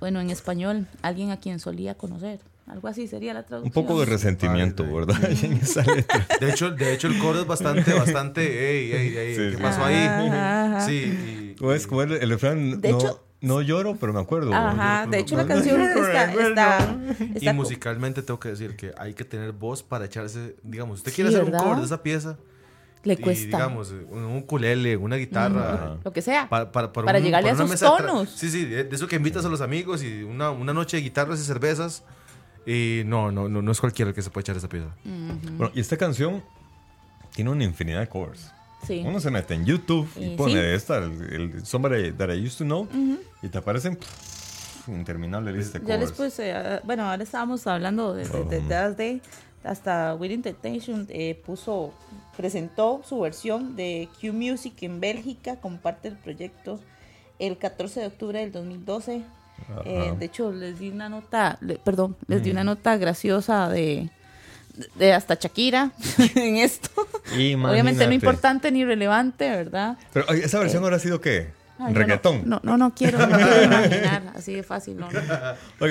[0.02, 2.40] Bueno, en español, alguien a quien solía conocer.
[2.66, 3.72] Algo así sería la Un traducción.
[3.86, 5.14] poco de resentimiento, ¿verdad?
[5.24, 6.26] Ahí en esa letra.
[6.40, 9.62] De hecho, de hecho el coro es bastante, bastante, ey, ey, ey, Sí, ¿qué sí.
[9.62, 10.78] pasó Ajá.
[10.78, 10.86] ahí?
[10.88, 11.86] Sí, y- ¿Cómo es?
[11.86, 12.80] ¿Cómo es el, el refrán?
[12.80, 14.52] De no, hecho- no lloro, pero me acuerdo.
[14.52, 16.32] Ajá, de hecho la canción está...
[16.32, 20.98] está, y está- musicalmente tengo que decir que hay que tener voz para echarse, digamos,
[20.98, 21.60] usted Sí, quiere hacer ¿verdad?
[21.60, 22.38] un cover de esa pieza
[23.04, 23.56] le y cuesta.
[23.56, 26.48] digamos, un un ukulele, una guitarra, lo que sea.
[26.48, 28.30] para, para, Para llegarle a sus de tonos.
[28.30, 31.02] Sí, sí, de, de eso que invitas a los amigos y una, una noche de
[31.02, 32.04] guitarras y cervezas.
[32.64, 34.86] Y no, no, no, no es cualquiera el que se puede echar esa pieza.
[35.04, 36.44] Bueno, y esta canción
[37.34, 38.52] tiene una infinidad de covers.
[38.86, 39.02] Sí.
[39.04, 40.58] Uno se mete en YouTube y Y pone sí.
[40.60, 41.22] esta, el,
[41.54, 42.88] el Somebody That I Used to Know,
[43.42, 46.10] y te aparecen pff, interminable lista de Ya covers.
[46.10, 49.22] después, eh, ah, bueno, ahora estábamos hablando de, de, de Day,
[49.64, 51.92] hasta With Temptation eh, puso,
[52.36, 56.80] presentó su versión de Q Music en Bélgica, como parte del proyecto
[57.38, 59.22] el 14 de octubre del 2012.
[59.84, 64.10] Eh, de hecho, les di una nota, le- perdón, les di una nota graciosa de,
[64.96, 65.92] de hasta Shakira
[66.34, 66.90] en esto.
[67.70, 69.96] Obviamente no importante ni relevante, ¿verdad?
[70.12, 71.48] Pero ¿esa versión ahora ha sido qué?
[71.86, 72.42] Ay, ¿Reggaetón?
[72.46, 75.18] No, no, no quiero, no quiero imaginar, así de fácil, no, no.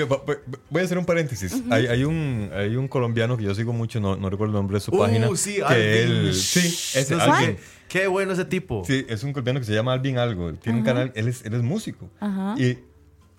[0.08, 0.22] Va-
[0.70, 1.62] voy a hacer un paréntesis.
[1.70, 4.76] hay, hay un, hay un colombiano que yo sigo mucho, no, no recuerdo el nombre
[4.76, 5.28] de su página.
[5.28, 5.82] Uh, sí, que Alvin.
[6.26, 6.60] él, sí,
[6.98, 7.56] ese, Alvin.
[7.88, 8.82] qué, bueno ese tipo.
[8.86, 10.52] Sí, es un colombiano que se llama Alvin Algo.
[10.54, 12.08] Tiene un canal, él es, él es músico.
[12.20, 12.54] Ajá.
[12.58, 12.78] Y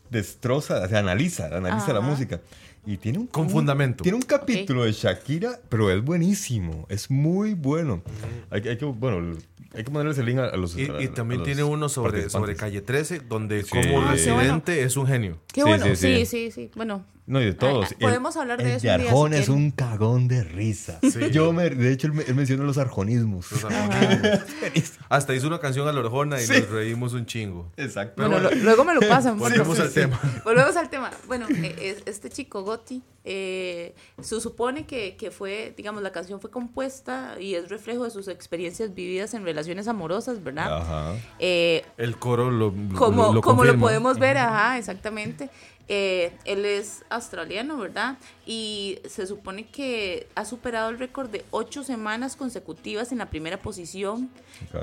[0.10, 2.08] destroza, o sea, analiza, analiza la Ajá.
[2.08, 2.39] música.
[2.86, 4.04] Y tiene un, Con un- fundamento.
[4.04, 6.86] Tiene un capítulo de Shakira, pero es buenísimo.
[6.90, 8.02] Es muy bueno.
[8.50, 9.38] Hay, que- hay que, bueno,
[9.74, 10.78] hay que ponerles el link a, a los.
[10.78, 13.70] Y, a- y también los tiene uno sobre, sobre Calle 13, donde Sí.
[13.70, 15.40] como Ah, residente es un genio.
[15.54, 16.26] Qué Sí, bueno, sí, sí, sí.
[16.26, 16.72] sí, sí.
[16.76, 17.90] Bueno, No, y de todos.
[17.94, 19.64] Ah, podemos hablar de el eso de un día, Arjona si es quieren.
[19.64, 21.00] un cagón de risa.
[21.02, 21.32] Sí.
[21.32, 23.50] Yo me, de hecho, él, me- él menciona los arjonismos.
[23.52, 24.40] Los arjonismos.
[25.10, 26.54] Hasta hizo una canción a la orejona y Sí.
[26.60, 27.72] nos reímos un chingo.
[27.78, 28.16] Exacto.
[28.18, 28.58] Pero bueno, bueno.
[28.58, 29.38] lo- luego me lo pasan.
[29.40, 30.20] Volvemos al tema.
[30.44, 31.12] Volvemos al tema.
[31.28, 36.42] Bueno, eh, es- este chico Gotti, eh, se supone que, que fue, digamos, la canción
[36.42, 40.78] fue compuesta y es reflejo de sus experiencias vividas en relaciones amorosas, ¿verdad?
[40.82, 41.14] Ajá.
[41.40, 45.50] Eh, El coro lo, como, lo, lo como lo podemos ver, ajá, exactamente.
[45.88, 48.18] Eh, él es australiano, ¿verdad?
[48.46, 53.58] Y se supone que ha superado el récord de ocho semanas consecutivas en la primera
[53.62, 54.30] posición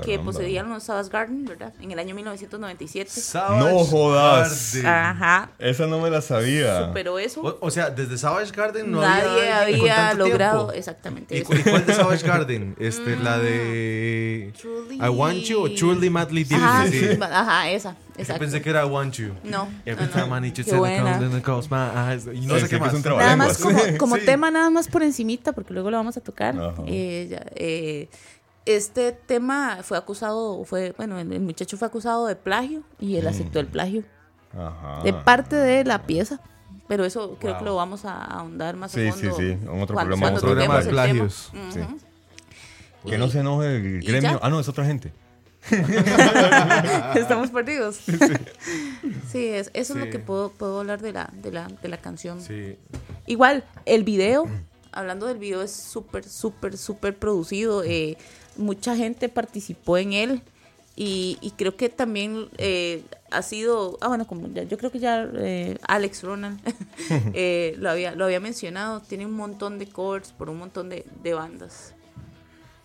[0.03, 0.23] que Caramba.
[0.31, 1.71] poseían los Savage Garden, ¿verdad?
[1.79, 3.09] En el año 1997.
[3.11, 4.73] Savage No jodas.
[4.75, 4.85] Garden.
[4.91, 5.49] Ajá.
[5.59, 6.87] Esa no me la sabía.
[6.87, 7.41] Superó eso.
[7.41, 10.73] O, o sea, desde Savage Garden no Nadie había, había tanto logrado tiempo.
[10.79, 11.53] exactamente ¿Y, eso.
[11.53, 12.75] y cuál de Savage Garden?
[12.79, 14.95] Este, la de Truly.
[14.95, 16.63] I Want You o Truly Madly Deeply.
[16.65, 17.09] Ajá, Sí.
[17.21, 17.91] ajá, esa.
[17.91, 18.39] Yo Exacto.
[18.41, 19.33] pensé que era I Want You.
[19.43, 20.23] No, Every no, no.
[20.25, 21.17] time I need you, to buena.
[21.19, 22.25] my eyes.
[22.31, 22.93] Y no Sí, sé qué que es más.
[22.93, 24.25] un Nada más como, como Sí.
[24.25, 26.55] tema, nada más por encimita, porque luego lo vamos a tocar.
[26.87, 28.09] Eh, ya, eh,
[28.65, 33.27] este tema fue acusado, fue, bueno, el, el muchacho fue acusado de plagio y él
[33.27, 34.03] aceptó el plagio
[34.53, 35.01] Ajá.
[35.03, 36.39] de parte de la pieza.
[36.87, 39.37] Pero eso creo que lo vamos a ahondar más Sí, a sí, fondo.
[39.37, 39.43] sí.
[39.51, 41.51] En otro cuando- programa cuando de plagios.
[41.71, 41.79] Sí.
[43.09, 44.39] Que no se enoje el ¿Y gremio.
[44.43, 45.13] Ah, no, es otra gente.
[47.15, 47.97] Estamos perdidos.
[49.31, 50.09] Sí, es, eso es lo Sí.
[50.11, 52.41] que puedo, puedo hablar de la, de la, de la canción.
[52.41, 52.77] Sí.
[53.31, 54.45] Igual, el video,
[54.91, 57.81] hablando del video, es súper, súper, súper producido.
[57.81, 58.17] eh,
[58.57, 60.41] mucha gente participó en él.
[60.97, 64.99] Y, y creo que también eh, ha sido, ah bueno, como ya, yo creo que
[64.99, 66.59] ya eh, Alex Ronald
[67.33, 71.05] eh, lo, había, lo había mencionado, tiene un montón de covers por un montón de,
[71.23, 71.93] de bandas.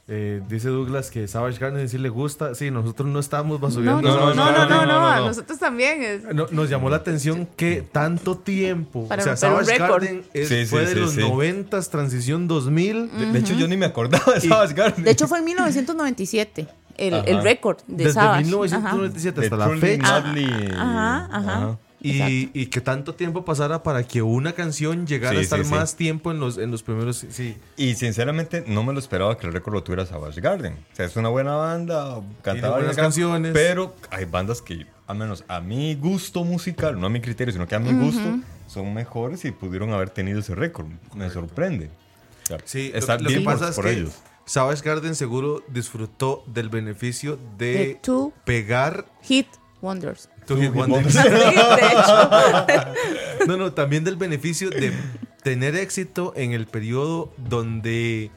[0.08, 2.54] Eh, dice Douglas que Savage Garden sí le gusta.
[2.54, 5.26] Sí, nosotros no estábamos basureando No, no, no, no, no, no, no, a no.
[5.26, 6.22] nosotros también es.
[6.32, 9.08] No, nos llamó la atención que tanto tiempo.
[9.08, 9.76] Para o sea, Savage.
[9.78, 11.20] Garden es- Sí, sí, fue de sí, los sí.
[11.20, 13.10] 90 transición 2000.
[13.18, 15.04] De, de hecho, yo ni me acordaba de Savage Garden.
[15.04, 17.24] De hecho, fue en 1997 el, Ajá.
[17.26, 18.44] el récord de Desde Savage.
[18.44, 20.02] 1997 De hasta la Truly fecha.
[20.20, 20.70] Madly.
[20.76, 21.78] Ajá, ajá.
[22.00, 25.64] Y, y que tanto tiempo pasara para que una canción llegara Sí, a estar sí,
[25.64, 25.70] sí.
[25.70, 27.24] más tiempo en los, en los primeros.
[27.30, 27.56] Sí.
[27.76, 30.74] Y sinceramente no me lo esperaba que el récord lo tuviera Savage Garden.
[30.92, 33.52] O sea, es una buena banda, canta buenas varias canciones.
[33.54, 37.66] Pero hay bandas que, al menos a mi gusto musical, no a mi criterio, sino
[37.66, 38.38] que a mi gusto,
[38.68, 40.86] son mejores y pudieron haber tenido ese récord.
[41.14, 41.86] Me sorprende.
[42.44, 44.14] O sea, Sí, lo, está lo que bien pasa por- es por que ellos.
[44.44, 49.48] Savage Garden seguro disfrutó del beneficio de, De pegar Hit
[49.82, 50.28] Wonders.
[50.46, 51.12] Two Hit Wonders.
[51.14, 51.36] Sí, de
[51.86, 53.46] hecho.
[53.46, 54.92] No, no, también del beneficio de
[55.42, 58.30] tener éxito en el periodo donde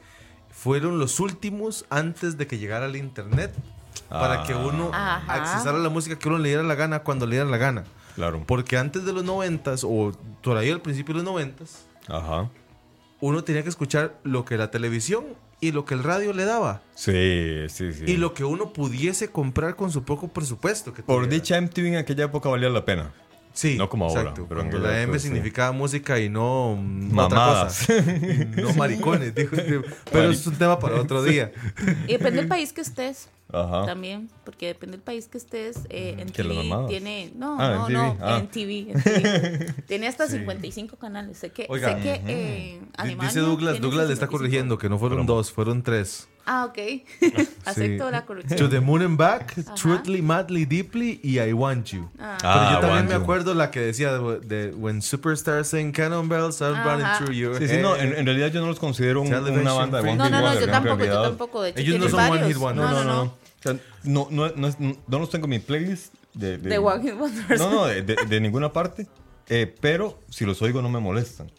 [0.50, 3.52] fueron los últimos antes de que llegara el internet
[4.08, 4.46] para Ah.
[4.46, 5.22] que uno Ajá.
[5.34, 7.84] accesara la música que uno le diera la gana cuando le diera la gana.
[8.14, 8.44] Claro.
[8.46, 12.48] Porque antes de los noventas o por ahí al principio de los noventas, Ajá.
[13.20, 15.24] uno tenía que escuchar lo que la televisión
[15.60, 16.82] y lo que el radio le daba.
[16.94, 18.04] Sí, sí, sí.
[18.06, 20.92] Y lo que uno pudiese comprar con su poco presupuesto.
[20.94, 21.34] Que Por tuviera.
[21.34, 23.12] dicha MTV en aquella época valía la pena.
[23.60, 25.26] Sí, No como ahora, exacto, pero cuando la M sí.
[25.26, 27.82] significaba música y no Mamadas.
[27.82, 28.14] otra cosa.
[28.62, 29.54] No maricones, dijo.
[30.10, 31.52] Pero es un tema para otro día.
[32.08, 33.28] Y depende del país que estés.
[33.52, 33.84] Ajá.
[33.84, 35.80] También, porque depende del país que estés.
[35.90, 36.54] Eh, en TV
[36.88, 37.32] tiene.
[37.36, 38.12] No, Ah, no, en no.
[38.14, 38.38] TV, ah.
[38.38, 38.78] En TV.
[38.92, 39.72] en TV.
[39.88, 41.36] tiene hasta 55 canales.
[41.36, 44.30] Sé que, Oiga, sé que eh, Alemania Dice Douglas, Douglas le está 55.
[44.38, 46.28] corrigiendo que no fueron dos, fueron tres.
[46.52, 46.78] Ah, ok.
[47.64, 48.10] Acepto Sí.
[48.12, 48.58] la corrección.
[48.58, 49.74] To the Moon and Back, Ajá.
[49.74, 52.08] Truthfully, Madly, Deeply y I Want You.
[52.18, 52.36] Ah.
[52.40, 53.20] Pero Ah, yo también me You.
[53.22, 57.18] acuerdo la que decía de, de When Superstars sing Cannon Bells are running Ajá.
[57.18, 60.02] through your Sí, sí, no, en, en realidad yo no los considero un- una banda
[60.02, 60.08] de.
[60.08, 61.62] One No, no, no, yo tampoco, yo tampoco.
[61.62, 62.48] De hecho, Ellos no son One varios.
[62.48, 62.84] Hit Wonder.
[62.84, 63.22] No, no, no.
[63.22, 64.70] O sea, no, no, no,
[65.06, 67.60] no los tengo en mi playlist de, De One Hit Wonders.
[67.60, 69.06] No, no, de, de- de ninguna parte.
[69.48, 71.50] eh, pero si los oigo no me molestan.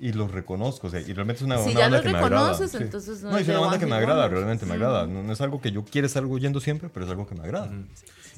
[0.00, 0.86] Y los reconozco.
[0.86, 2.40] O sea, y realmente es una, Si una ya banda los que me agrada.
[2.52, 2.76] reconoces, sí.
[2.80, 5.06] entonces no No, es una banda que me agrada, realmente me agrada.
[5.06, 7.42] No, no es algo que yo quiera estar oyendo siempre, pero es algo que me
[7.44, 7.70] agrada.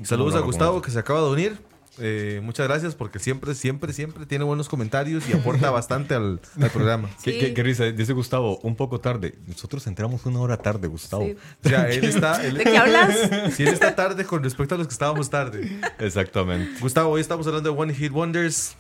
[0.03, 1.59] Saludos No, a Gustavo que se acaba de unir.
[1.99, 6.71] Eh, muchas gracias porque siempre, siempre, siempre tiene buenos comentarios y aporta bastante al, al
[6.71, 7.11] programa.
[7.23, 7.39] ¿Qué, Sí.
[7.41, 7.85] qué- qué risa?
[7.85, 9.35] Dice Gustavo, un poco tarde.
[9.47, 11.25] Nosotros entramos una hora tarde, Gustavo.
[11.25, 11.37] Sí.
[11.65, 13.19] O sea, él está, él, ¿De qué hablas?
[13.55, 15.79] sí, él está tarde con respecto a los que estábamos tarde.
[15.99, 16.81] Exactamente.
[16.81, 18.77] Gustavo, hoy estamos hablando de One Hit Wonders.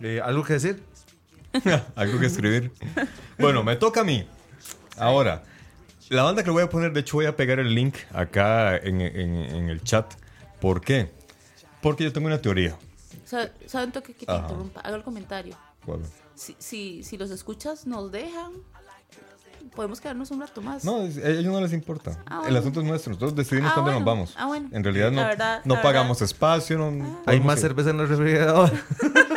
[0.00, 0.82] Eh, ¿Algo que decir?
[1.96, 2.72] Algo que escribir.
[3.38, 4.26] Bueno, me toca a mí.
[4.98, 5.42] Ahora,
[6.08, 8.76] la banda que le voy a poner, de hecho voy a pegar el link acá
[8.76, 10.14] en, en- en el chat.
[10.60, 11.10] ¿Por qué?
[11.82, 12.76] Porque yo tengo una teoría.
[13.66, 14.42] ¿Saben toque que te Ajá.
[14.42, 14.80] interrumpa?
[14.80, 15.56] Haga el comentario.
[15.84, 16.00] ¿Cuál?
[16.34, 18.52] Si, si, si los escuchas, nos dejan.
[19.74, 20.84] Podemos quedarnos un rato más.
[20.84, 22.12] No, a ellos no les importa.
[22.26, 22.58] Ah, El bueno.
[22.60, 23.10] asunto es nuestro.
[23.12, 24.04] Nosotros decidimos Ah, nos bueno.
[24.04, 24.34] vamos.
[24.36, 24.68] Ah, bueno.
[24.72, 26.32] En realidad no, verdad- no pagamos verdad.
[26.32, 26.78] espacio.
[26.78, 27.62] No, Hay podemos más ir.
[27.62, 28.70] cerveza en el refrigerador.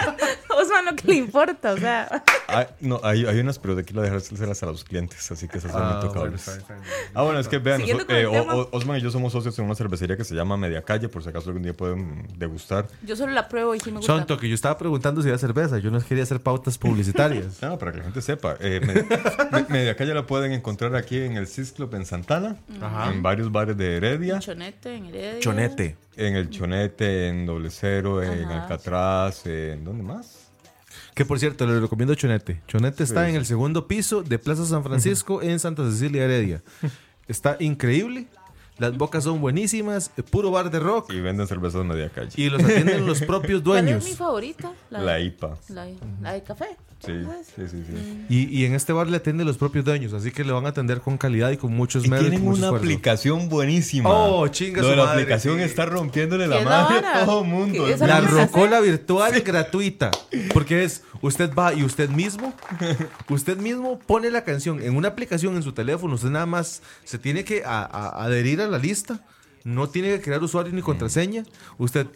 [0.80, 2.24] Osman, lo que le importa, o sea.
[2.48, 5.30] Hay, no, hay, hay unas, pero de aquí la dejárselas a los clientes.
[5.32, 6.46] Así que esas son Ah, intocables.
[6.46, 6.86] bueno, está bien.
[7.14, 9.76] Ah, bueno, es que vean, el eh, O- Osman y yo somos socios en una
[9.76, 12.88] cervecería que se llama Media Calle, por si acaso algún día pueden degustar.
[13.04, 14.14] Yo solo la pruebo y sí me gusta.
[14.14, 15.78] Sonto, que yo estaba preguntando si era cerveza.
[15.80, 17.58] Yo no quería hacer pautas publicitarias.
[17.68, 18.56] No, para que la gente sepa.
[18.60, 22.56] Eh, Me- Me- Media Calle la pueden encontrar aquí en el Cis Club en Santana,
[22.82, 23.12] Ajá.
[23.12, 25.40] en varios bares de Heredia, Chonete en Heredia.
[25.40, 25.98] Chonete.
[26.16, 28.64] en el Chonete, en Doble Cero, en Ajá.
[28.64, 30.47] Alcatraz, en ¿dónde más?
[31.18, 32.62] Que por cierto, le recomiendo Chonete.
[32.68, 36.62] Chonete está Sí, en el segundo piso de Plaza San Francisco en Santa Cecilia Heredia.
[37.28, 38.28] Está increíble.
[38.78, 40.12] Las bocas son buenísimas.
[40.16, 41.12] eh, Puro bar de rock.
[41.12, 42.30] Y venden cervezas en Media Calle.
[42.36, 44.04] Y los atienden los propios ¿Cuál dueños.
[44.06, 44.72] es mi favorita?
[44.92, 45.58] La IPA.
[45.70, 45.88] La,
[46.22, 46.68] la de café.
[47.06, 47.14] Sí,
[47.56, 47.84] sí, sí.
[47.88, 48.26] sí.
[48.28, 50.14] Y, y en este bar le atienden los propios dueños.
[50.14, 52.22] Así que le van a atender con calidad y con muchos medios.
[52.30, 52.84] tienen mucho una esfuerzo.
[52.86, 54.10] aplicación buenísima.
[54.10, 55.64] Oh, chinga Lo su de la madre, aplicación sí.
[55.64, 57.86] está rompiéndole la ¿Qué es la madre a todo el mundo.
[57.86, 60.12] ¿Qué es la rocola virtual gratuita.
[60.54, 62.54] Porque es, usted va y usted mismo,
[63.30, 66.16] usted mismo pone la canción en una aplicación en su teléfono.
[66.16, 69.24] Usted nada más se tiene que a- a- adherir a la lista.
[69.64, 71.44] No tiene que crear usuario ni contraseña.
[71.78, 72.08] Usted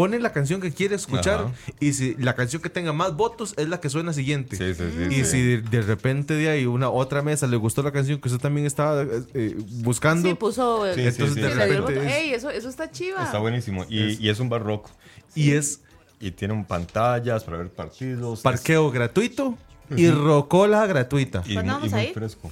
[0.00, 1.40] pone la canción que quiere escuchar.
[1.40, 1.52] Ajá.
[1.78, 4.56] Y si la canción que tenga más votos es la que suena siguiente.
[4.56, 5.14] Sí, sí, sí.
[5.14, 5.30] Y sí.
[5.30, 8.40] si de, de repente de ahí una otra mesa le gustó la canción que usted
[8.40, 10.26] también estaba eh, eh, buscando.
[10.28, 10.86] Sí, puso.
[10.86, 11.58] eh, Sí, entonces sí, de sí.
[11.58, 13.22] le dio el repente es- Ey, eso, eso está chiva.
[13.24, 13.84] Está buenísimo.
[13.88, 14.90] Y y es un barroco.
[15.34, 15.80] y es
[16.18, 18.40] Y tienen pantallas para ver partidos.
[18.40, 19.56] parqueo gratuito
[19.96, 21.42] y rocola gratuita.
[21.46, 22.14] Y, ¿Cuándo muy- y vamos a muy ir?
[22.14, 22.50] fresco.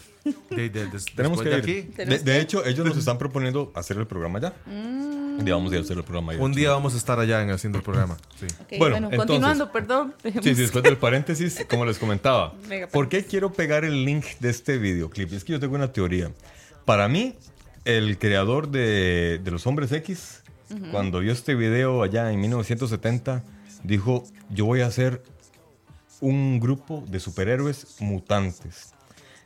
[0.50, 1.54] De- de- des- Tenemos que ir.
[1.54, 1.80] aquí,
[2.24, 4.52] De, hecho, ellos nos están proponiendo hacer el programa ya.
[5.38, 6.32] Un día vamos a ir a hacer el programa.
[6.38, 8.16] Un día vamos a estar allá en haciendo el programa.
[8.38, 8.46] Sí.
[8.78, 10.14] Bueno, bueno, entonces- continuando, perdón.
[10.22, 12.54] Sí, sí, después del paréntesis, como les comentaba.
[12.68, 15.32] Mega ¿Por qué quiero pegar el link de este videoclip?
[15.32, 16.30] Es que yo tengo una teoría.
[16.84, 17.34] para mí,
[17.84, 20.42] el creador de, de los Hombres X,
[20.90, 23.42] cuando vio este video allá en 1970,
[23.84, 25.22] dijo, yo voy a hacer
[26.20, 28.92] un grupo de superhéroes mutantes.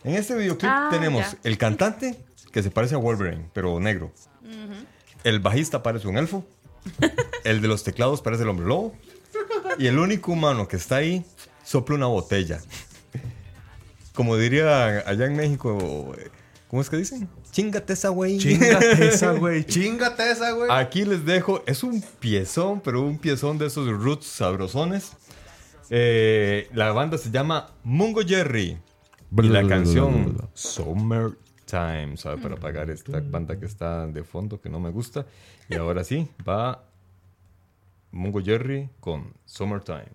[0.05, 1.39] En este videoclip Ah, tenemos ya.
[1.45, 2.19] el cantante,
[2.51, 4.11] que se parece a Wolverine, pero negro.
[5.25, 6.45] El bajista parece un elfo.
[7.45, 8.95] el de los teclados parece el hombre lobo.
[9.79, 11.25] Y el único humano que está ahí
[11.65, 12.61] sopla una botella.
[14.15, 16.15] Como diría allá en México,
[16.69, 17.29] ¿cómo es que dicen?
[17.51, 18.39] Chingate esa güey.
[18.39, 19.65] Chingate esa, güey.
[19.65, 20.71] Chingate esa, güey.
[20.71, 25.13] Aquí les dejo, es un piezón, pero un piezón de esos roots sabrosones.
[25.91, 28.79] Eh, la banda se llama Mungo Jerry.
[29.39, 30.51] Y la canción
[31.73, 32.37] Summertime, ¿sabe?
[32.43, 35.25] Para apagar esta banda que está de fondo que no me gusta.
[35.69, 36.85] Y ahora sí, va
[38.11, 40.13] Mungo Jerry con Summertime.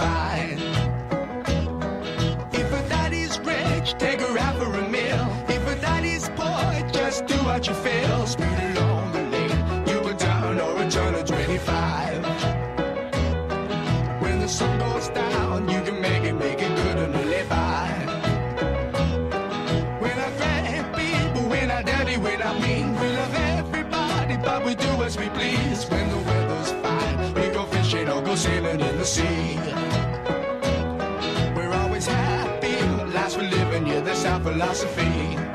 [0.00, 0.60] Find.
[2.60, 5.24] If a daddy's rich, take her out for a meal.
[5.56, 8.26] If a daddy's poor, just do what you feel.
[8.26, 12.22] Speed along the lane, you go down or a turn of 25.
[14.22, 17.88] When the sun goes down, you can make it, make it good and live by.
[20.02, 22.86] We're not great people, we're not dirty, we're not mean.
[23.00, 25.99] We love everybody, but we do as we please.
[34.50, 35.49] Philosophy.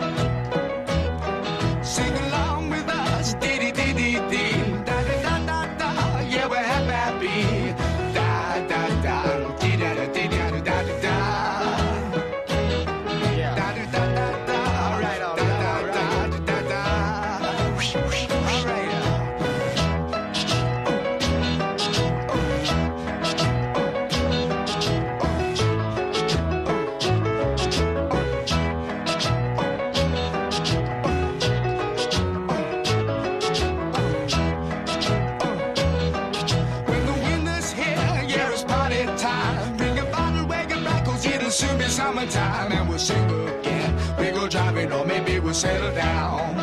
[45.55, 46.53] Settle down.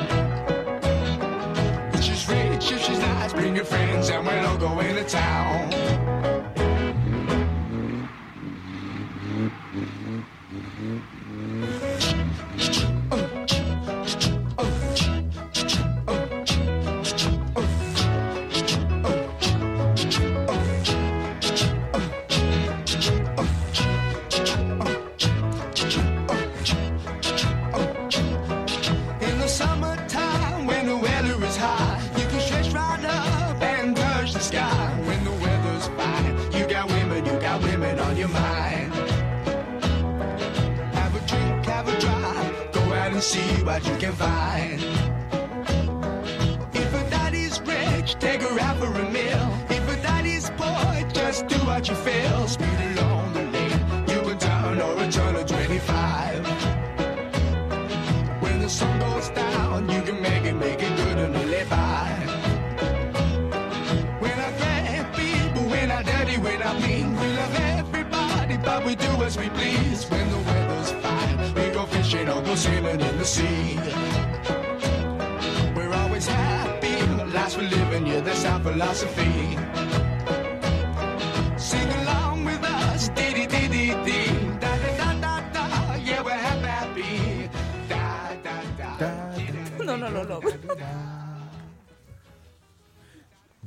[2.03, 6.02] She's rich, if she's nice, bring your friends, and we'll all go into town.
[43.33, 44.79] See what you can find.
[46.83, 49.45] If a daddy's rich, take her out for a meal.
[49.71, 52.47] If a daddy's poor, just do what you feel.
[52.47, 53.81] Speed along the lane,
[54.13, 56.45] you can turn or a turn of 25.
[58.43, 62.11] When the sun goes down, you can make it, make it good and live by.
[64.21, 67.17] We're not great people, we're not dirty, we're not mean.
[67.21, 70.05] We love everybody, but we do as we please.
[70.11, 70.42] When the
[72.13, 73.77] fishing or go sailing in the sea.
[75.75, 79.57] We're always happy, life's we're living, yeah, that's our philosophy.
[81.57, 86.23] Sing along with us, dee dee dee dee dee, da da da da da, yeah,
[86.23, 87.51] we're happy, happy.
[87.89, 89.37] Da da da.
[89.37, 91.22] dee, da, da, No, no, no, no.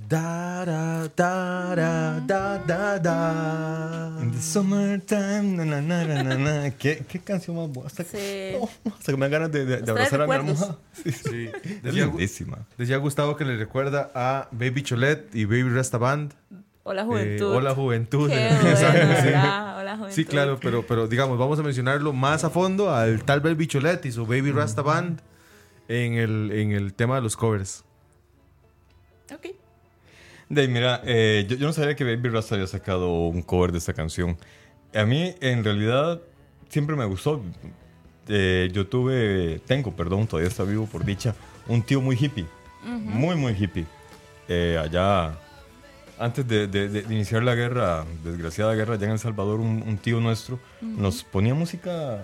[0.07, 4.19] Da, da, da, da, da, da, da.
[4.21, 6.71] In the summertime, na, na, na, na, na, na.
[6.77, 7.87] ¿Qué, ¿Qué canción más buena?
[7.87, 8.17] Hasta, Sí.
[8.59, 10.77] Oh, hasta que me dan ganas de, de- de trae abrazar a mi almohada.
[11.03, 11.49] Sí, sí.
[11.81, 12.59] Decía, lindísima.
[12.77, 16.33] decía Gustavo que le recuerda a Baby Cholet y Baby Rasta Band.
[16.83, 17.55] Hola, Eh, juventud.
[17.55, 18.29] Hola Juventud.
[18.29, 18.83] Qué bueno, sí.
[19.25, 19.79] ¿verdad?
[19.79, 20.15] Hola, juventud.
[20.15, 24.05] Sí, claro, pero, pero digamos, vamos a mencionarlo más a fondo al tal Baby Cholet
[24.05, 25.19] y su Baby Rasta Band
[25.87, 27.83] en el, en el tema de los covers.
[29.33, 29.47] Ok.
[30.49, 33.79] De mira, eh, yo, yo no sabía que Baby Rasta había sacado un cover de
[33.79, 34.37] esta canción.
[34.93, 36.21] A mí, en realidad,
[36.69, 37.41] siempre me gustó.
[38.27, 41.35] eh, yo tuve, tengo, perdón, todavía está vivo por dicha,
[41.67, 42.45] un tío muy hippie,
[42.83, 43.85] muy, muy hippie.
[44.47, 45.35] Eh, allá,
[46.19, 49.97] antes de, de- de iniciar la guerra, desgraciada guerra allá en El Salvador, un, un
[49.97, 52.21] tío nuestro nos ponía música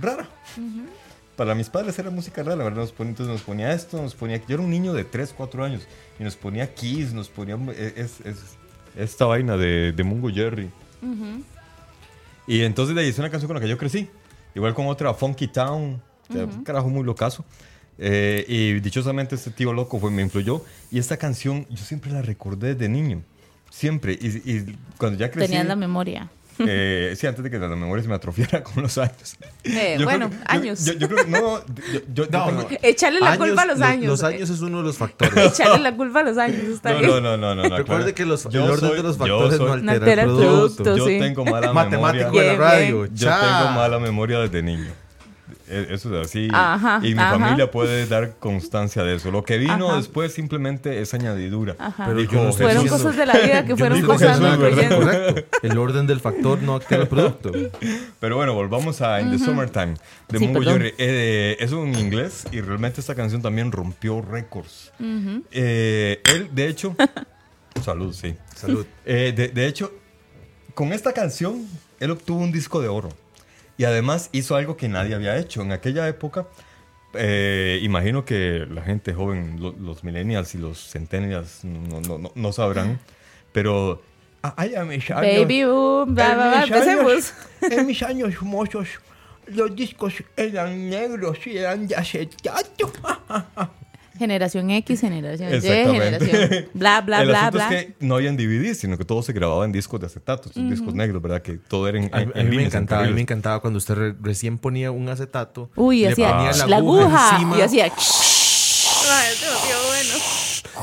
[0.00, 0.28] rara.
[1.36, 2.82] Para mis padres era música rara, la verdad.
[2.82, 4.36] Nos ponía, entonces nos ponía esto, nos ponía.
[4.46, 5.82] Yo era un niño de 3, 4 años
[6.18, 8.56] y nos ponía Kiss, nos ponía eh, es- es-
[8.96, 10.70] esta vaina de, de Mungo Jerry.
[12.46, 14.08] Y entonces de ahí es una canción con la que yo crecí.
[14.54, 17.44] Igual con otra, Funky Town, sea, un carajo muy locazo.
[17.98, 20.62] Eh, y dichosamente este tío loco fue, me influyó.
[20.90, 23.22] Y esta canción yo siempre la recordé de niño.
[23.70, 24.12] Siempre.
[24.20, 25.48] Y, y cuando ya crecí.
[25.52, 26.30] Tenías la memoria.
[26.68, 29.36] Eh, sí, antes de que la memoria se me atrofiara con los años.
[29.64, 30.84] Eh, Yo bueno, que- yo- años.
[30.84, 31.64] Yo, yo creo que no.
[31.66, 32.66] Yo, yo- yo No, no.
[32.82, 34.06] Echarle la culpa a los años.
[34.06, 34.26] Los eh.
[34.26, 35.36] años es uno de los factores.
[35.58, 36.62] Echarle la culpa a los años.
[36.64, 37.10] Está no, bien.
[37.10, 38.14] no, no, no, no, no, Recuerde claro.
[38.14, 40.22] que los, Yo el orden soy- de los yo factores soy- no altera, No altera
[40.22, 40.82] el producto.
[40.82, 40.96] producto.
[40.96, 41.18] Yo sí.
[41.18, 42.42] tengo mala Matemático memoria.
[42.42, 43.06] de la Bien, radio.
[43.06, 44.90] Yo tengo mala memoria desde niño.
[45.72, 46.48] E- Eso es así.
[46.52, 47.38] Ajá, y mi ajá.
[47.38, 49.30] familia puede dar constancia de eso.
[49.30, 49.96] Lo que vino Ajá.
[49.96, 51.76] después simplemente es añadidura.
[51.78, 52.04] Ajá.
[52.06, 52.98] Pero Dijo yo no estoy Fueron Jesús.
[53.02, 54.56] cosas de la vida que fueron no fluyendo.
[55.00, 55.44] correcto.
[55.62, 57.50] El orden del factor no altera el producto.
[58.20, 59.94] Pero bueno, volvamos a In the Summertime
[60.28, 60.62] de Sí, Mungo.
[60.62, 60.94] Jerry.
[60.98, 64.92] Eh, es un inglés y realmente esta canción también rompió récords.
[65.50, 66.94] Eh, él, de hecho,
[67.84, 68.34] salud, sí.
[68.54, 68.86] Salud.
[69.04, 69.92] Eh, de, de hecho,
[70.74, 71.66] con esta canción,
[72.00, 73.08] él obtuvo un disco de oro.
[73.82, 75.60] Y además hizo algo que nadie había hecho.
[75.60, 76.46] En aquella época,
[77.14, 82.30] eh, imagino que la gente joven, lo- los millennials y los centennials no, no- no-
[82.32, 83.00] no sabrán,
[83.52, 84.00] pero...
[84.40, 87.34] ay, a mis años- Baby boom, en bla, bla, mis años- empecemos.
[87.72, 88.86] En mis años mozos,
[89.48, 92.92] los discos eran negros y eran de acetato.
[94.18, 97.72] Generación X, generación Y, generación bla, bla, El bla, bla.
[97.72, 100.68] es que no habían DVD, sino que todo se grababa en discos de acetato, estos
[100.68, 101.40] discos negros, ¿verdad?
[101.42, 103.60] Que todo era en, A, en- a en mí me encantaba, a mí me encantaba
[103.60, 105.70] cuando usted re- recién ponía un acetato.
[105.76, 107.30] Uy, le hacía ponía la aguja.
[107.32, 107.92] encima, Y hacía.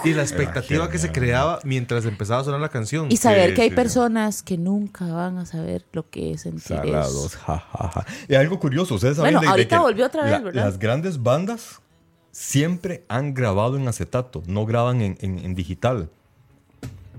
[0.05, 3.07] Y la expectativa que se creaba mientras empezaba a sonar la canción.
[3.11, 3.75] Y saber Sí, que hay sí, sí.
[3.75, 7.39] personas que nunca van a saber lo que es sentir Salados, eso.
[7.45, 8.05] ja, ja, ja.
[8.29, 10.65] Y algo curioso, ustedes saben Bueno, de- de, ahorita que volvió otra vez, ¿verdad?
[10.65, 11.81] Las grandes bandas
[12.39, 16.09] siempre han grabado en acetato, no graban en, en- en digital.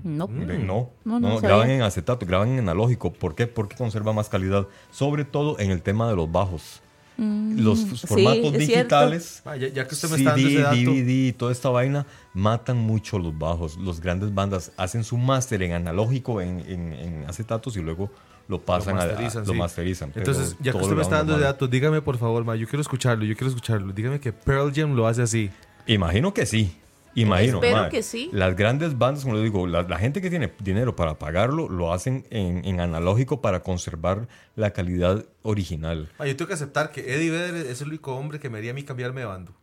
[0.03, 0.27] No.
[0.27, 3.13] No, No, no, no graban en acetato, graban en analógico.
[3.13, 3.45] ¿Por qué?
[3.45, 6.81] Porque conserva más calidad, sobre todo en el tema de los bajos.
[7.17, 10.53] los Mm, sí, formatos es digitales, Ah, ya, ya que usted me está dando CD,
[10.55, 10.75] ese dato.
[10.91, 13.77] DVD y toda esta vaina matan mucho los bajos.
[13.77, 18.09] Los grandes bandas hacen su máster en analógico, en, en- en acetatos y luego
[18.51, 19.53] lo pasan a- lo sí.
[19.53, 20.11] masterizan.
[20.15, 21.53] Entonces, ya que usted me está dando ese normal.
[21.53, 23.93] dato, dígame por favor, ma, yo quiero escucharlo, yo quiero escucharlo.
[23.93, 25.49] Dígame que Pearl Jam lo hace así.
[25.87, 26.75] Imagino que sí.
[27.13, 27.61] Imagino.
[27.61, 28.29] Espero que sí.
[28.31, 31.91] Las grandes bandas, como le digo, la, la gente que tiene dinero para pagarlo, lo
[31.91, 36.09] hacen en, en analógico para conservar la calidad original.
[36.19, 38.71] Ma, yo tengo que aceptar que Eddie Vedder es el único hombre que me haría
[38.71, 39.53] a mí cambiarme de bando.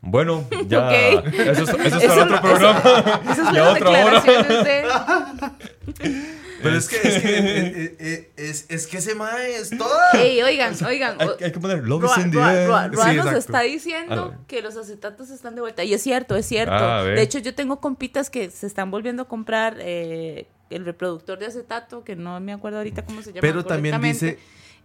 [0.00, 0.92] Bueno, ya.
[0.92, 2.82] Eso, es, eso es Eso para no- otro programa.
[3.32, 4.62] Esas ya fueron otra hora.
[4.62, 4.84] de...
[6.62, 9.90] Pero es que, es que, eh, eh, es, es que ese ma es todo.
[10.14, 11.16] Ey, oigan, oigan.
[11.20, 12.66] Hay, hay que poner Love Roa, in the Roa-.
[12.66, 13.38] Roa- Roa Sí, nos exacto.
[13.38, 15.84] está diciendo que los acetatos están de vuelta.
[15.84, 16.72] Y es cierto, es cierto.
[16.74, 21.38] Ah, de hecho, yo tengo compitas que se están volviendo a comprar eh, el reproductor
[21.38, 23.40] de acetato, que no me acuerdo ahorita cómo se llama.
[23.40, 24.38] Pero también dice-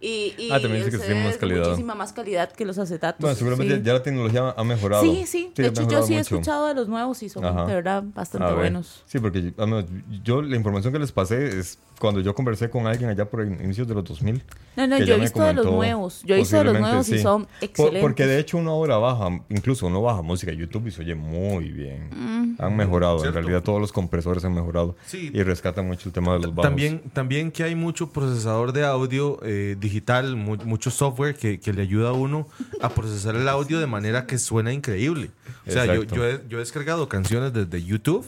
[0.06, 1.64] Y, y Ah, también dice que se tiene ve más calidad.
[1.70, 3.22] muchísima más calidad que los acetatos.
[3.22, 3.82] Bueno, seguramente sí.
[3.84, 5.02] ya la tecnología ha mejorado.
[5.02, 5.52] Sí, sí.
[5.56, 6.36] De ha hecho, yo sí he mucho.
[6.36, 7.66] escuchado de los nuevos y son Ajá.
[7.66, 9.02] de verdad bastante buenos.
[9.06, 9.84] Sí, porque yo,
[10.24, 13.88] yo la información que les pasé es cuando yo conversé con alguien allá por inicios
[13.88, 14.44] de los 2000.
[14.76, 16.22] No, no, yo he visto de los nuevos.
[16.26, 17.20] Yo he visto de los nuevos y sí.
[17.20, 18.02] son Por- excelentes.
[18.02, 21.70] porque de hecho uno ahora baja, incluso uno baja música YouTube y se oye muy
[21.70, 22.56] bien.
[22.60, 23.38] Han mejorado, Cierto.
[23.40, 25.32] en realidad todos los compresores han mejorado Sí.
[25.34, 26.64] y rescatan mucho el tema de los bajos.
[26.64, 29.93] También, también que hay mucho procesador de audio eh, digital,
[30.36, 32.48] mu- mucho software que, que le ayuda a uno
[32.82, 35.32] a procesar el audio de manera que suena increíble.
[35.68, 38.26] O sea, yo, yo he, yo he descargado canciones desde YouTube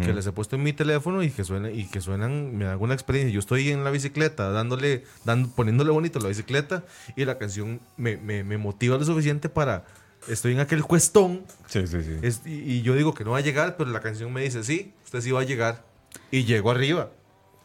[0.00, 2.78] que les he puesto en mi teléfono y que suenan, y que suenan, me dan
[2.80, 3.32] una experiencia.
[3.34, 6.84] Yo estoy en la bicicleta, dándole, dando, poniéndole bonito a la bicicleta
[7.16, 9.84] y la canción me, me, me motiva lo suficiente para.
[10.28, 12.12] Estoy en aquel cuestón Sí, sí, sí.
[12.22, 14.62] es- y, y yo digo que no va a llegar, pero la canción me dice,
[14.62, 15.84] sí, usted sí va a llegar.
[16.30, 17.10] Y llego arriba.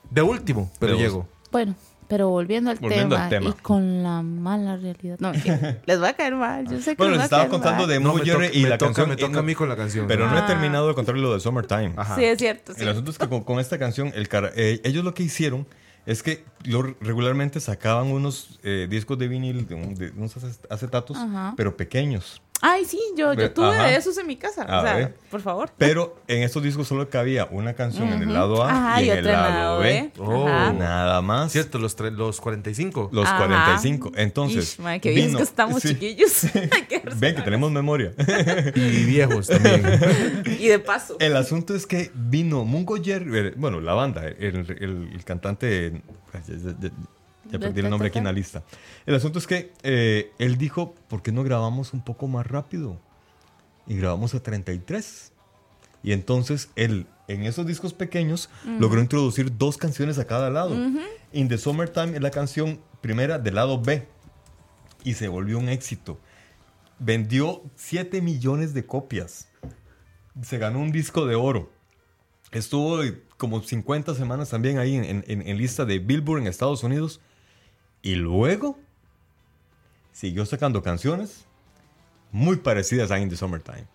[0.10, 1.28] De último, pero De llego.
[1.52, 1.76] Bueno,
[2.08, 3.50] pero volviendo al, Volviendo tema, al tema.
[3.50, 5.18] y con la mala realidad.
[5.20, 5.32] No,
[5.86, 6.66] les va a caer mal.
[6.70, 7.90] Yo sé que Bueno, les les va a estaba caer contando mal.
[7.90, 9.10] de No, Jerry y me la toca- canción.
[9.10, 10.08] me toca no- a mí con la canción.
[10.08, 10.46] Pero no he Ah.
[10.46, 11.94] terminado de contarle lo de Summertime.
[11.98, 12.16] Ajá.
[12.16, 12.74] Sí, es cierto.
[12.74, 12.82] sí.
[12.82, 15.68] El asunto es que con, con esta canción, el cara- eh, ellos lo que hicieron
[16.06, 20.66] es que lo- regularmente sacaban unos eh, discos de vinil, de, un- de unos acet-
[20.70, 21.54] acetatos, Ajá.
[21.58, 22.42] pero pequeños.
[22.60, 23.84] Ay, sí, yo, yo tuve ajá.
[23.88, 24.64] de esos en mi casa.
[24.64, 25.16] A o sea, ver.
[25.30, 25.70] por favor.
[25.78, 29.10] Pero en estos discos solo cabía una canción en el lado A Ajá, y y
[29.12, 30.12] en el otra en el lado lado B.
[30.16, 30.22] B.
[30.24, 30.46] Oh.
[30.74, 31.52] Nada más.
[31.52, 33.10] Cierto, los, tre- los 45.
[33.12, 33.38] Los Ajá.
[33.38, 34.12] 45.
[34.16, 34.74] Entonces.
[34.74, 35.90] Ish, madre, qué bien vino- que estamos, sí.
[35.90, 36.48] chiquillos.
[37.18, 38.14] Ven que tenemos memoria.
[38.76, 39.84] Y viejos también.
[40.60, 41.16] y de paso.
[41.20, 46.02] El asunto es que vino Mungo Jerry, eh, bueno, la banda, el, el- el cantante,
[46.34, 46.42] ay,
[47.52, 48.64] ya, perdí el nombre aquí en la lista.
[49.06, 53.00] El asunto es que eh, él dijo, ¿por qué no grabamos un poco más rápido?
[53.88, 55.32] Y grabamos a 33.
[56.04, 60.76] Y entonces él, en esos discos pequeños, logró introducir dos canciones a cada lado.
[61.34, 64.08] In the Summertime es la canción primera del lado B.
[65.04, 66.20] Y se volvió un éxito.
[67.00, 69.48] Vendió 7 millones de copias
[70.44, 71.72] se ganó un disco de oro.
[72.52, 73.00] Estuvo
[73.38, 77.20] como 50 semanas también ahí en, en- en lista de Billboard en Estados Unidos.
[78.08, 78.80] Y luego
[80.14, 81.46] siguió sacando canciones
[82.32, 83.86] muy parecidas a In the Summertime.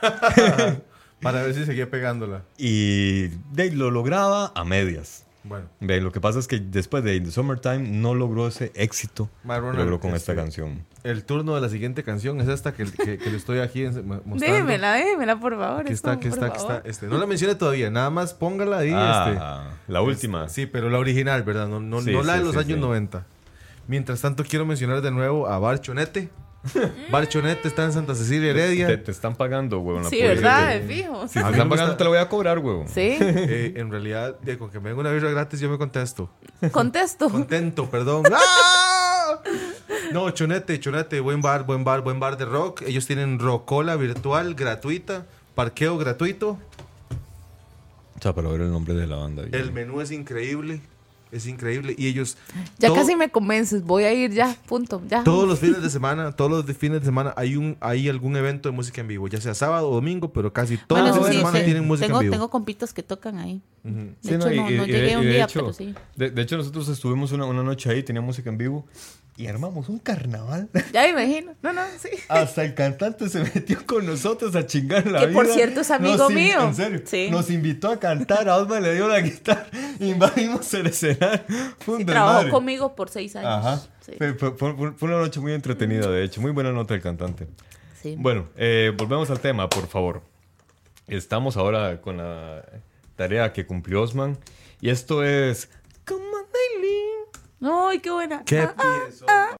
[1.20, 2.42] Para ver si seguía pegándola.
[2.56, 5.24] Y de, lo lograba a medias.
[5.42, 5.66] Bueno.
[5.80, 9.28] Ve, lo que pasa es que después de In the Summertime no logró ese éxito
[9.44, 10.84] Ronald, logró con esta este, canción.
[11.02, 14.06] El turno de la siguiente canción es esta que, que, que le estoy aquí en-
[14.06, 14.36] mostrando.
[14.38, 15.84] Déjemela, déjemela, por favor.
[15.84, 16.76] Que está, que por está, que favor.
[16.76, 16.88] está.
[16.88, 18.92] Este, no la mencione todavía, nada más póngala ahí.
[18.94, 20.44] Ah, este, la última.
[20.46, 21.66] es- sí, pero la original, ¿verdad?
[21.66, 22.80] No, no, Sí, no la sí, de los sí, años sí.
[22.80, 23.26] 90.
[23.88, 26.28] Mientras tanto, quiero mencionar de nuevo a Barchonete.
[27.10, 28.86] Barchonete está en Santa Cecilia Heredia.
[28.86, 30.04] Te, te están pagando, huevón.
[30.10, 30.20] Sí.
[30.20, 30.80] ¿verdad?
[30.86, 31.26] Fijo.
[31.26, 32.86] Si te están pagando, gusta- te lo voy a cobrar, huevón.
[32.88, 33.16] Sí.
[33.20, 36.28] Eh, en realidad, de- con que me den una birra gratis, yo me contesto.
[36.70, 37.30] Contesto.
[37.30, 38.24] Contento, perdón.
[38.32, 39.38] ¡Ah!
[40.12, 42.82] No, Chonete, Chonete, buen bar, buen bar, buen bar de rock.
[42.86, 45.24] Ellos tienen rocola virtual, gratuita,
[45.54, 46.58] parqueo gratuito.
[48.18, 49.44] O sea, para ver el nombre de la banda.
[49.52, 50.80] El menú es increíble,
[51.32, 51.94] es increíble.
[51.98, 52.36] Y ellos...
[52.78, 53.82] Ya todo- casi me convences.
[53.84, 54.56] Voy a ir ya.
[54.66, 55.02] Punto.
[55.08, 55.24] Ya.
[55.24, 58.68] Todos los fines de semana, todos los fines de semana hay un hay algún evento
[58.68, 61.24] de música en vivo, ya sea sábado o domingo, pero casi todos Bueno, los eso
[61.24, 61.64] fines de sí, semana sí.
[61.64, 62.32] tienen música tengo, en vivo.
[62.34, 63.60] Tengo compitas que tocan ahí.
[63.82, 65.94] De Sí, hecho, no, y- no y- llegué y un día, hecho- pero sí.
[66.16, 68.86] De, de hecho, nosotros estuvimos una, una noche ahí, tenía música en vivo
[69.38, 70.68] y armamos un carnaval.
[70.92, 71.54] Ya me imagino.
[71.62, 72.08] No, no, sí.
[72.28, 75.34] Hasta el cantante se metió con nosotros a chingar la Que, vida.
[75.34, 76.60] por cierto, es amigo Nos mío.
[76.62, 77.02] En serio.
[77.06, 77.28] Sí.
[77.30, 78.48] Nos invitó a cantar.
[78.48, 79.66] A Osma le dio la guitarra.
[80.00, 81.44] Invadimos el escenario.
[81.78, 83.50] Fue un Sí, trabajó conmigo por seis años.
[83.64, 83.80] Ajá.
[84.04, 84.12] Sí.
[84.18, 86.40] Fue, fue- fue- fue una noche muy entretenida, de hecho.
[86.40, 87.46] Muy buena nota del cantante.
[88.02, 88.16] Sí.
[88.18, 90.22] Bueno, eh, volvemos al tema, por favor.
[91.06, 92.64] Estamos ahora con la
[93.16, 94.36] tarea que cumplió Osman.
[94.80, 95.68] Y esto es.
[97.60, 98.44] Ay, qué buena.
[98.44, 99.26] ¿Qué Ah, ah, pienso?
[99.28, 99.56] ah.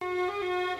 [0.00, 0.71] Oh,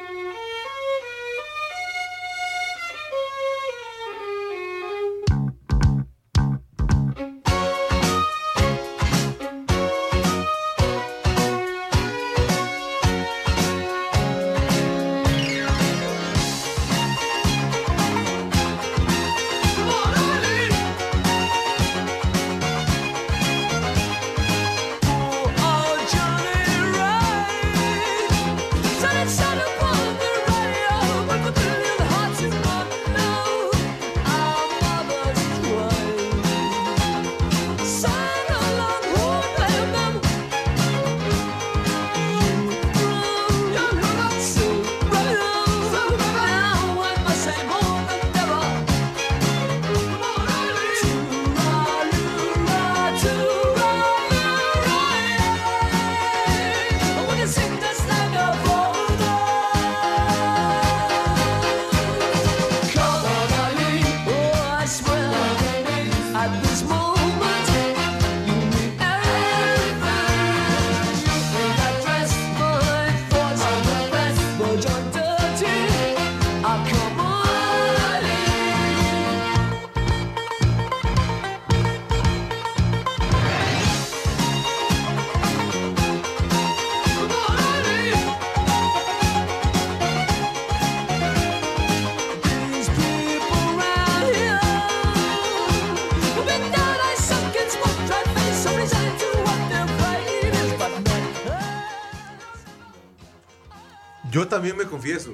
[104.43, 105.33] Yo también me confieso.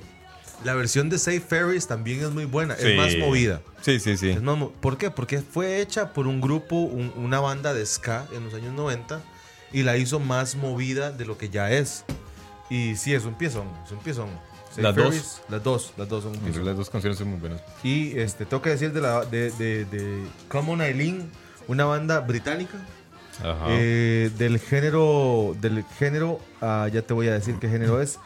[0.64, 3.18] La versión de Safe Ferries también es muy buena, es más Sí.
[3.18, 3.62] movida.
[3.80, 4.30] Sí, sí, sí.
[4.30, 5.10] Es más ¿Por qué?
[5.10, 9.22] Porque fue hecha por un grupo, un- una banda de ska en los años 90
[9.72, 12.04] y la hizo más movida de lo que ya es.
[12.68, 14.28] Y sí, es un piezón, es un piezón.
[14.70, 15.04] Safe Las dos.
[15.06, 16.64] Ferries, Las dos, las dos son.
[16.66, 17.62] Las dos canciones son muy buenas.
[17.82, 21.30] Y este, tengo que decir de, la, de, de, de Common Eileen,
[21.68, 22.74] una banda británica
[23.38, 23.66] Ajá.
[23.68, 28.18] eh, del género, del género, ah, ya te voy a decir qué género es,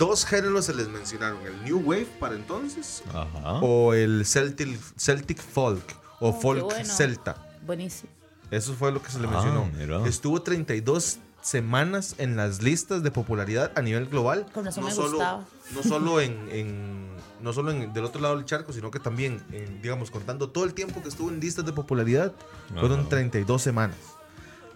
[0.00, 3.60] dos géneros se les mencionaron: el New Wave para entonces Ajá.
[3.60, 5.84] o el Celtic, Celtic Folk
[6.18, 6.84] o Oh, Folk bueno.
[6.84, 7.36] Celta.
[7.64, 8.10] Buenísimo.
[8.50, 9.70] Eso fue lo que se le Ah, mencionó.
[9.78, 10.04] mira.
[10.08, 14.46] Estuvo 32 semanas en las listas de popularidad a nivel global.
[14.52, 15.44] Con razón me solo, gustaba.
[15.74, 19.40] No solo en, en- no solo en, del otro lado del charco, sino que también,
[19.52, 22.32] en, digamos, contando todo el tiempo que estuvo en listas de popularidad,
[22.78, 23.08] fueron Ajá.
[23.10, 23.96] 32 semanas.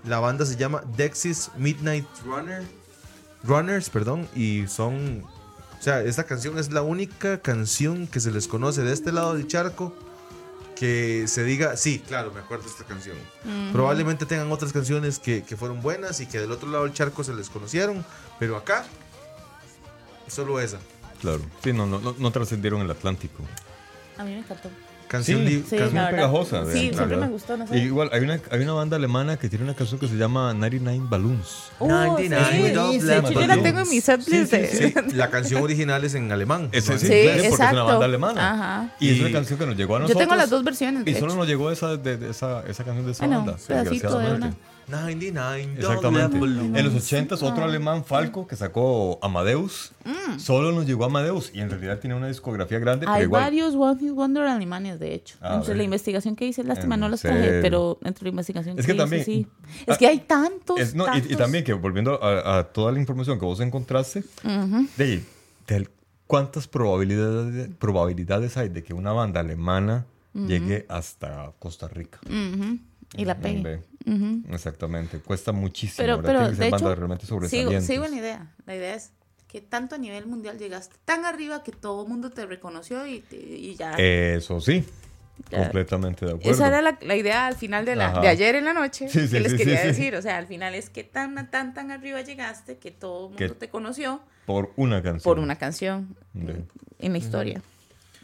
[0.04, 2.62] La banda se llama Dexys Midnight Runner,
[3.44, 5.22] Runners, perdón, y son,
[5.78, 9.34] o sea, esta canción es la única canción que se les conoce de este lado
[9.34, 9.94] del charco
[10.74, 13.16] que se diga, sí, claro, me acuerdo de esta canción.
[13.72, 17.22] Probablemente tengan otras canciones que, que fueron buenas y que del otro lado del charco
[17.22, 18.04] se les conocieron,
[18.38, 18.84] pero acá,
[20.26, 20.78] solo esa.
[21.20, 21.42] Claro.
[21.62, 23.42] Sí, no, no, no, no trascendieron el Atlántico.
[24.18, 24.68] A mí me encantó.
[25.14, 26.64] Canción Sí, Sí, pegajosa.
[26.72, 27.78] Sí, siempre me gustó, no sé.
[27.78, 30.52] Y igual, hay una, hay una banda alemana que tiene una canción que se llama
[30.54, 31.70] 99 Balloons.
[31.78, 32.66] Oh, 99 sí.
[32.66, 32.92] Hecho,
[33.32, 33.62] yo la Balloons.
[33.62, 34.54] tengo en mi setlist.
[34.54, 36.68] Sí, la canción original es en alemán.
[36.72, 36.98] Ese ¿no?
[36.98, 37.74] sí, Sí, sí, porque es exacto.
[37.76, 38.50] una banda alemana.
[38.52, 38.94] Ajá.
[39.00, 40.22] Y, es Y- una canción que nos llegó a Yo nosotros.
[40.22, 41.04] tengo las dos versiones.
[41.04, 43.52] de Y solo nos llegó esa, de, de esa, esa canción de esa Bueno, banda.
[43.68, 44.36] desgraciadamente.
[44.48, 44.54] una.
[44.88, 46.36] 99 Exactamente.
[46.36, 50.38] En los 80 otro alemán, Falco, que sacó Amadeus, Mm.
[50.38, 53.42] solo nos llegó Amadeus y en realidad tiene una discografía grande, pero Hay igual.
[53.44, 55.36] varios One Hit Wonder alemanes, de hecho.
[55.40, 58.78] Ah, entre la investigación que hice, lástima, ¿En no los traje, pero entre la investigación
[58.78, 59.46] Es que, que también- hice, sí.
[59.86, 60.78] Ah, Es que hay tantos.
[60.78, 61.36] Es- no, y- y, tantos.
[61.38, 64.22] también que volviendo a, a toda la información que vos encontraste,
[64.96, 65.22] de,
[65.66, 65.88] de
[66.26, 72.18] cuántas probabilidades, probabilidades hay de que una banda alemana llegue hasta Costa Rica.
[72.26, 72.78] Ujú,
[73.16, 73.62] Y la pegué.
[73.62, 73.82] Ve.
[74.06, 74.42] Ujú.
[74.52, 75.96] Exactamente, cuesta muchísimo.
[76.04, 78.52] Pero, pero que ser de hecho, realmente sigo, sigo en la idea.
[78.66, 79.12] La idea es
[79.48, 83.20] que tanto a nivel mundial llegaste tan arriba que todo el mundo te reconoció y,
[83.20, 83.94] te- y ya.
[83.96, 84.84] Eso sí,
[85.50, 85.58] Ya.
[85.60, 86.50] completamente de acuerdo.
[86.50, 89.20] Esa era la, la idea al final de, la, de ayer en la noche Sí,
[89.26, 90.14] sí, que les sí, quería decir.
[90.16, 93.44] O sea, al final es que tan, tan, tan arriba llegaste que todo el Que-
[93.44, 95.22] mundo te conoció Por una canción.
[95.22, 96.16] por una canción
[96.98, 97.62] en la historia.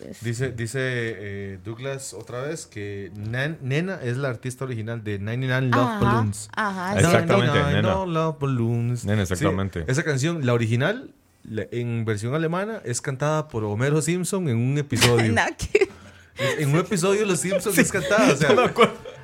[0.01, 5.19] Entonces, Dice, dice eh, Douglas otra vez que Nan- Nena es la artista original de
[5.19, 6.49] 99 Love Ajá, Balloons.
[6.57, 8.05] ajá, Exactamente, 99 Nena.
[8.07, 9.05] Love Balloons.
[9.05, 9.81] Nena, exactamente.
[9.81, 11.11] Sí, esa canción, la original,
[11.45, 15.35] la- en versión alemana, es cantada por Homero Simpson en un episodio.
[16.59, 18.33] en un episodio Los Simpsons es cantada.
[18.33, 18.55] O sea,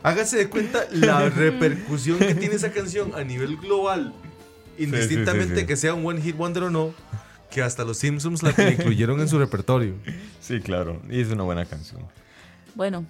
[0.03, 4.13] hágase de cuenta la repercusión que tiene esa canción a nivel global,
[4.79, 5.67] indistintamente sí, sí.
[5.67, 6.95] que sea un One Hit Wonder o no,
[7.51, 9.95] que hasta Los Simpsons la incluyeron en su repertorio.
[10.41, 11.03] Sí, claro.
[11.11, 12.03] Y es una buena canción.
[12.77, 13.05] Bueno,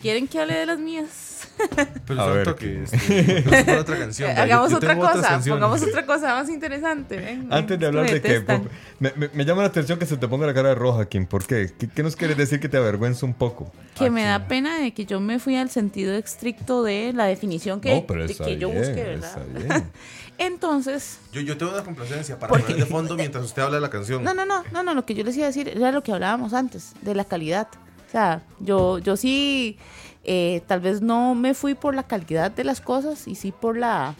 [0.00, 1.48] ¿quieren que hable de las mías?
[2.06, 4.34] Pero A este, otra canción.
[4.34, 7.16] Yo- Hagamos otra cosa, pongamos otra cosa más interesante.
[7.16, 8.28] ven, Antes de hablar de que...
[8.28, 8.68] detestan.
[8.98, 11.24] Me, me- me llama la atención que se te ponga la cara roja, Kim.
[11.26, 11.72] ¿Por qué?
[11.78, 13.72] ¿Qué, qué nos quieres decir que te avergüenza un poco?
[13.98, 17.80] Que me da pena de que yo me fui al sentido estricto de la definición
[17.80, 19.84] que, No, pero de está que yo busqué, ¿verdad?
[20.38, 23.80] Entonces, Yo, yo tengo una complacencia para ¿Por poner de fondo mientras usted habla de
[23.80, 24.22] la canción.
[24.22, 26.12] no, no, no, no, no, lo que yo les iba a decir era lo que
[26.12, 27.68] hablábamos antes, de la calidad.
[28.06, 29.78] O sea, yo, yo sí,
[30.24, 33.76] eh, tal vez no me fui por la calidad de las cosas y sí por
[33.76, 34.14] la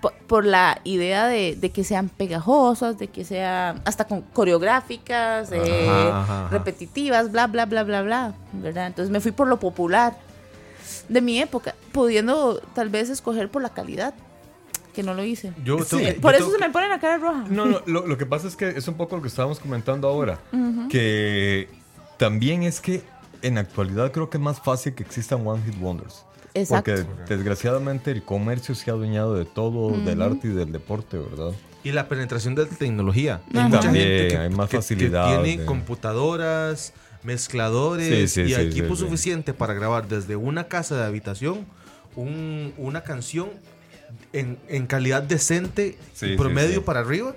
[0.00, 5.50] por, por la idea de, de que sean pegajosas, de que sean hasta con coreográficas,
[5.52, 6.48] eh, Ajá, ajá, ajá.
[6.50, 8.88] repetitivas, bla, bla, bla, bla, bla, ¿verdad?
[8.88, 10.16] Entonces me fui por lo popular
[11.08, 14.12] de mi época, pudiendo tal vez escoger por la calidad,
[14.94, 15.52] que no lo hice.
[15.64, 17.44] Yo Sí, tengo- yo por eso se me pone la cara roja.
[17.48, 20.08] No, no, lo, lo que pasa es que es un poco lo que estábamos comentando
[20.08, 20.38] ahora.
[20.90, 21.68] Que
[22.16, 23.02] también es que
[23.42, 26.24] en actualidad creo que es más fácil que existan One Hit Wonders.
[26.54, 26.92] Exacto.
[26.94, 31.52] Porque desgraciadamente el comercio se ha adueñado de todo, del arte y del deporte, ¿verdad?
[31.84, 33.42] Y la penetración de la tecnología.
[33.50, 33.64] Ajá.
[33.64, 38.42] Hay mucha También, gente que, hay más que- que facilidad tiene de- computadoras, mezcladores Sí,
[38.46, 39.00] sí, y sí, equipo sí, sí.
[39.04, 41.66] suficiente para grabar desde una casa de habitación
[42.16, 43.50] un- una canción
[44.32, 46.80] en, en calidad decente, Sí, sí, promedio sí.
[46.80, 47.34] para arriba,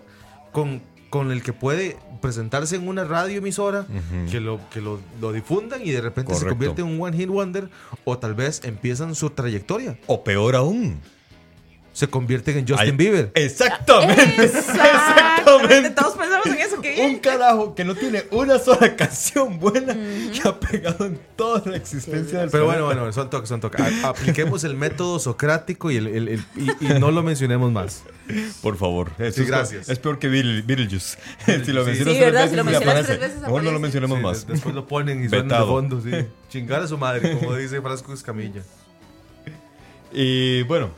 [0.54, 4.30] con, con el que puede presentarse en una radioemisora, Ujú.
[4.32, 7.30] que, lo, que lo, lo difundan y de repente se convierte en un One Hit
[7.30, 7.70] Wonder
[8.04, 9.98] o tal vez empiezan su trayectoria.
[10.08, 11.00] O peor aún.
[11.94, 13.32] Se convierten en Justin Ay, Bieber.
[13.36, 14.44] Exactamente.
[14.44, 15.39] Exactamente.
[15.96, 17.10] Todos pensamos en eso, qué bien.
[17.12, 21.78] Un carajo que no tiene una sola canción buena que ha pegado en toda la
[21.78, 23.02] existencia del Pero bueno, planeta.
[23.02, 23.82] bueno, son toques, son toques.
[24.04, 28.04] Apliquemos el método socrático y, el, el- el- y, y no lo mencionemos más.
[28.62, 29.12] Por favor.
[29.18, 29.90] Sí, es, gracias.
[29.90, 31.18] Es peor que Beetle- Beetlejuice.
[31.66, 33.06] si lo mencionas Sí, tres veces, Si lo ya mencionas aparece.
[33.08, 34.48] tres veces, Mejor no lo mencionemos Sí, más.
[34.48, 36.12] de- Después lo ponen y suenan de fondo, sí.
[36.50, 38.62] Chingar a su madre, como dice Frasco Escamilla.
[40.12, 40.90] Y bueno,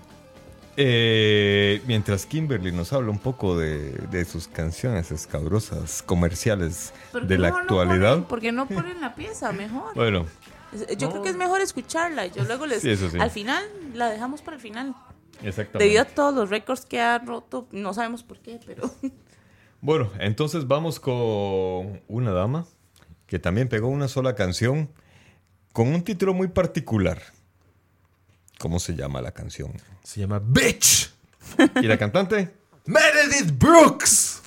[0.78, 7.28] eh, mientras Kimberly nos habla un poco de, de sus canciones escabrosas comerciales ¿Por qué
[7.28, 8.18] de la no actualidad.
[8.18, 9.94] ponen- ¿Por qué no ponen la pieza mejor?
[9.96, 10.26] Bueno,
[10.98, 12.28] Yo creo que es mejor escucharla.
[12.28, 12.82] Yo luego les.
[12.82, 12.96] Sí.
[13.20, 14.96] Al final, la dejamos para el final.
[15.44, 15.80] exactamente.
[15.84, 18.90] Debido a todos los récords que ha roto, no sabemos por qué, pero.
[19.84, 22.68] Bueno, entonces vamos con una dama
[23.26, 24.92] que también pegó una sola canción
[25.74, 27.20] con un título muy particular.
[28.62, 29.72] ¿Cómo se llama la canción?
[30.04, 31.10] Se llama Bitch.
[31.82, 32.54] ¿Y la cantante?
[32.86, 34.44] Meredith Brooks.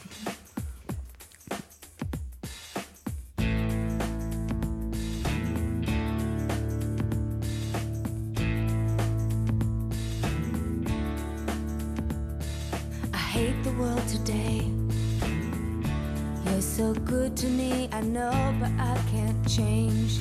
[13.12, 14.70] I hate the world today.
[16.45, 20.20] You're so good to me, I know, but I can't change.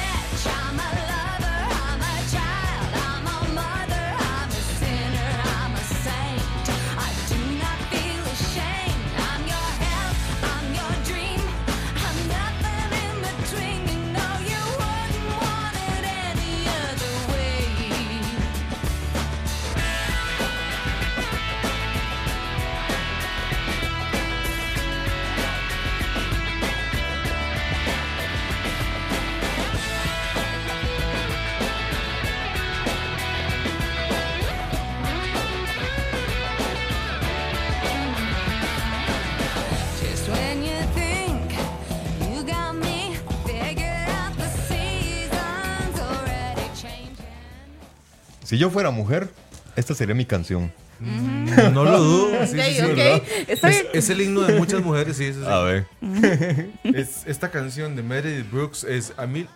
[48.51, 49.29] Si yo fuera mujer,
[49.77, 50.73] esta sería mi canción.
[50.99, 52.45] No lo dudo.
[52.45, 52.95] Sí, sí, sí, Ok, ok.
[52.97, 53.21] ¿verdad?
[53.47, 55.31] Está Es, es el himno de muchas mujeres, sí.
[55.47, 55.87] A ver.
[56.83, 59.47] Es- esta canción de Meredith Brooks es a mí,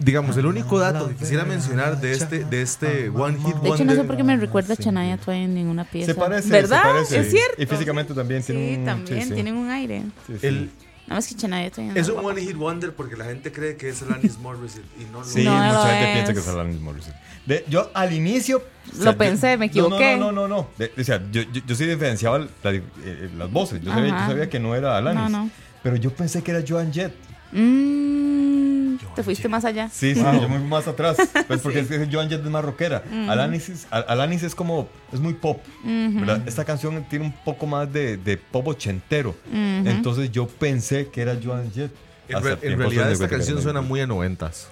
[0.00, 3.84] digamos, el único dato que quisiera mencionar de este, de este One Hit De hecho,
[3.84, 4.06] no sé Wonder.
[4.08, 6.12] por qué me recuerda a Shania Twain en una pieza.
[6.12, 6.48] Se parece.
[6.50, 6.82] ¿Verdad?
[6.82, 7.20] se parece.
[7.20, 7.62] Es cierto.
[7.62, 8.84] Y físicamente también Sí, tiene un.
[8.84, 9.34] también sí, sí.
[9.34, 10.02] tienen un aire.
[10.42, 10.68] El-
[11.06, 11.96] Nada más que Shania Twain.
[11.96, 15.20] es un One Hit Wonder porque la gente cree que es Alanis Morissette y no
[15.20, 16.12] lo Sí, No mucha lo gente es.
[16.14, 17.16] piensa que es Alanis Morissette.
[17.46, 18.62] De- yo al inicio.
[18.98, 20.16] Lo pensé, me yo- no, equivoqué.
[20.16, 20.68] No, no, no, no.
[20.78, 23.80] De- o sea, yo, yo, yo sí diferenciaba la- eh, las voces.
[23.82, 25.22] Yo sabía, yo sabía que no era Alanis.
[25.22, 25.50] No, no.
[25.82, 27.12] Pero yo pensé que era Joan Jett.
[27.52, 29.88] Mm, te fuiste más allá.
[29.92, 31.16] Sí, sí, yo me fui más atrás.
[31.46, 33.02] Pues porque es que Joan Jett es más rockera.
[33.28, 34.88] Alanis, es, Al- Alanis es como.
[35.12, 35.60] Es muy pop.
[35.84, 36.42] ¿verdad?
[36.46, 39.34] Esta canción tiene un poco más de, de pop ochentero.
[39.52, 41.92] Entonces yo pensé que era Joan Jett.
[42.28, 44.68] En, re- en realidad esta canción suena muy a noventas.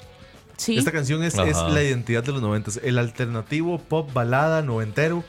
[0.61, 0.77] Sí.
[0.77, 2.79] Esta canción es, es la identidad de los noventas.
[2.83, 5.25] El alternativo pop balada noventero,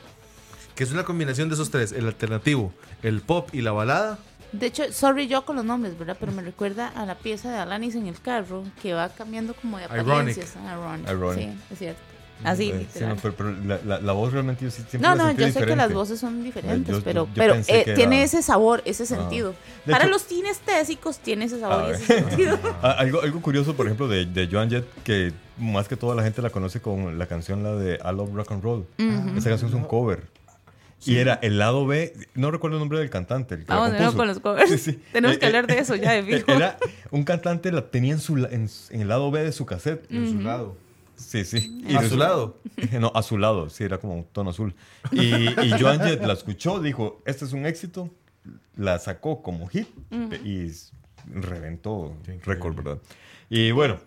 [0.74, 1.92] que es una combinación de esos tres.
[1.92, 2.70] El alternativo,
[3.02, 4.18] el pop y la balada.
[4.52, 6.18] De hecho, sorry yo con los nombres, ¿verdad?
[6.20, 9.78] Pero me recuerda a la pieza de Alanis en el carro que va cambiando como
[9.78, 10.02] de Ironic.
[10.02, 10.54] apariencias.
[10.54, 11.08] Ironic.
[11.08, 11.38] Ironic.
[11.38, 12.11] Sí, es cierto.
[12.44, 15.30] Así, Eh, sí, no, pero, pero la, la- la voz realmente yo siempre No, no,
[15.32, 18.82] yo sé que las voces son diferentes, Yo- pero, yo pero eh, tiene ese sabor,
[18.84, 19.06] ese Ah.
[19.06, 19.54] sentido.
[19.88, 21.94] Para los kinestésicos tiene ese sabor y ver.
[21.96, 22.58] ese sentido.
[22.82, 26.22] Ah, algo, algo curioso, por ejemplo, de, de Joan Jett, que más que toda la
[26.22, 28.86] gente la conoce con la canción la de I Love Rock and Roll.
[29.36, 30.24] Esa canción es un cover.
[31.04, 33.56] Y era el lado B, no recuerdo el nombre del cantante.
[33.56, 34.70] El que Vamos de con los covers.
[34.70, 35.02] Sí, sí.
[35.12, 36.52] Tenemos Eh, que eh, hablar de eso ya, de eh, fijo.
[36.52, 36.76] Era
[37.10, 40.06] un cantante, la tenía en, su, en, en el lado B de su cassette.
[40.12, 40.76] En su lado.
[41.26, 41.82] Sí, sí.
[41.96, 42.58] ¿A su lado?
[43.00, 44.74] No, a su lado, sí, era como un tono azul.
[45.12, 45.24] Y,
[45.64, 48.10] y Joan Jett la escuchó, dijo, este es un éxito,
[48.76, 49.88] la sacó como hit
[50.44, 50.92] y s-
[51.32, 52.98] reventó récord, ¿verdad?
[53.48, 53.98] Y bueno,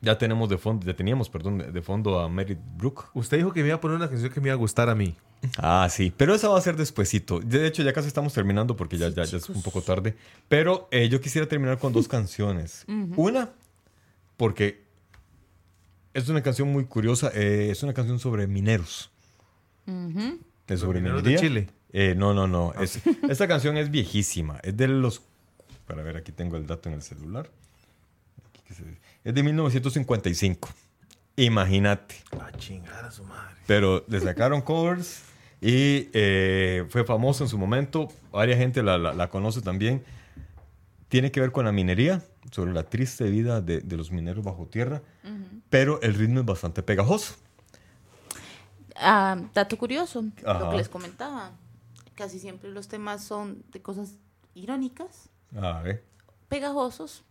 [0.00, 3.04] ya tenemos de fondo, ya teníamos, perdón, de, fondo a Meredith Brooke.
[3.14, 4.94] Usted dijo que me iba a poner una canción que me iba a gustar a
[4.94, 5.14] mí.
[5.58, 7.40] Ah, sí, pero esa va a ser despuesito.
[7.40, 10.16] De hecho, ya casi estamos terminando porque ya, ya, ya es un poco tarde.
[10.48, 12.84] Pero eh, yo quisiera terminar con dos canciones.
[13.16, 13.50] Una,
[14.36, 14.82] porque
[16.18, 17.30] es una canción muy curiosa.
[17.34, 19.10] eh, es una canción sobre mineros.
[19.86, 21.38] De sobre mineros de minería.
[21.48, 21.68] Chile?
[21.92, 22.74] Eh, no, no, no.
[22.80, 24.58] Es- esta canción es viejísima.
[24.62, 25.22] Es de los...
[25.86, 27.48] Para ver, aquí tengo el dato en el celular.
[29.24, 30.68] Es de 1955.
[31.36, 32.16] Imagínate.
[32.40, 33.54] A chingar a su madre.
[33.66, 35.22] Pero le sacaron covers
[35.60, 38.08] y eh, fue famoso en su momento.
[38.32, 40.04] Varias gente la, la- la conoce también.
[41.08, 44.66] Tiene que ver con la minería, sobre la triste vida de, de los mineros bajo
[44.66, 45.02] tierra.
[45.70, 47.34] Pero el ritmo es bastante pegajoso.
[48.96, 51.52] Ah, dato curioso, lo que les comentaba.
[52.14, 54.16] Casi siempre los temas son de cosas
[54.54, 55.28] irónicas,
[55.60, 56.04] A ver.
[56.48, 57.22] pegajosos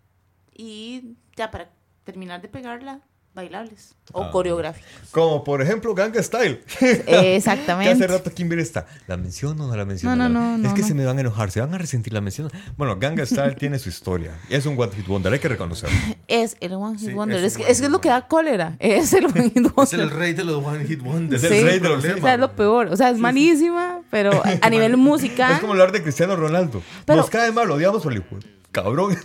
[0.54, 1.70] y ya para
[2.06, 3.02] terminar de pegarla,
[3.38, 4.32] bailables o Ah.
[4.32, 4.90] coreográficos.
[5.12, 6.62] Como por ejemplo Ganga Style.
[7.08, 7.94] Exactamente.
[7.98, 8.86] Que hace rato Kimber está.
[9.08, 10.16] ¿La menciono o no la menciono?
[10.16, 10.88] No, no, no, Es que no.
[10.88, 12.50] se me van a enojar, se van a resentir la mención.
[12.78, 14.32] Bueno, Ganga Style tiene su historia.
[14.50, 15.96] Es un One Hit Wonder, hay que reconocerlo.
[16.28, 17.38] Es el One Hit Sí, Wonder.
[17.38, 18.76] es Es, que, One es es lo que da cólera.
[18.80, 19.84] Es el One Hit Wonder.
[19.86, 21.44] Es el rey de los One Hit Wonders.
[21.44, 22.88] Es el rey de los O sea, es lo peor.
[22.88, 25.54] O sea, es malísima, pero a, nivel musical.
[25.54, 26.82] Es como hablar de Cristiano Ronaldo.
[27.06, 28.26] Pero- Nos cae mal, lo odiamos hijo.
[28.72, 29.18] Cabrón,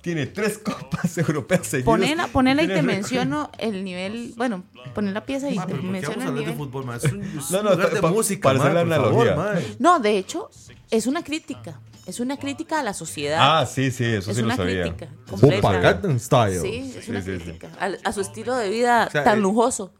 [0.00, 1.84] tiene tres copas europeas seguidas.
[1.86, 2.86] Ponela, ponela y te récord.
[2.86, 4.32] menciono el nivel.
[4.36, 4.64] Bueno,
[4.94, 6.56] poner la pieza y Ma, te pero ¿por qué vamos menciono el de nivel.
[6.56, 6.96] fútbol, ma?
[6.96, 9.76] Es un, es No, no, de pa- música, para ma, hacer la por favor, analogía.
[9.78, 10.50] No, de hecho,
[10.90, 11.80] es una crítica.
[12.08, 13.38] Es una crítica a la sociedad.
[13.38, 14.82] Ah, sí, sí, eso es sí lo una sabía.
[14.84, 15.08] crítica.
[15.28, 16.00] Completa.
[16.18, 16.60] Style.
[16.60, 17.68] Sí, es una Sí, crítica.
[17.78, 19.92] al- A, su estilo de vida O sea, tan eh, lujoso.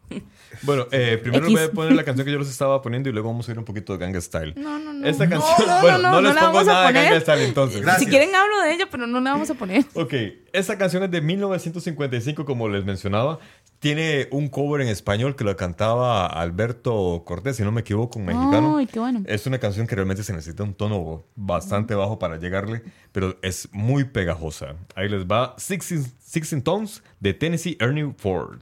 [0.63, 1.55] Bueno, eh, primero X.
[1.55, 3.59] voy a poner la canción que yo les estaba poniendo y luego vamos a ir
[3.59, 4.55] un poquito de Ganga Style.
[4.57, 5.07] No, no, no.
[5.07, 7.19] Esta No, canción, no, no, bueno, no, no, les pongo a nada de Ganga.
[7.21, 7.81] Style entonces.
[7.81, 8.03] Gracias.
[8.05, 9.85] Si quieren hablo de ella, pero no la vamos a poner.
[9.93, 10.13] Ok,
[10.51, 13.37] esta canción es de 1955, como les mencionaba.
[13.79, 18.25] Tiene un cover en español que lo cantaba Alberto Cortés, si no me equivoco, un
[18.25, 18.75] mexicano.
[18.75, 19.23] Ay, qué bueno.
[19.25, 22.83] Es una canción que realmente se necesita un tono bastante bajo para llegarle,
[23.13, 24.75] pero es muy pegajosa.
[24.95, 28.59] Ahí les va 16, 16 Tones de Tennessee Ernie Ford.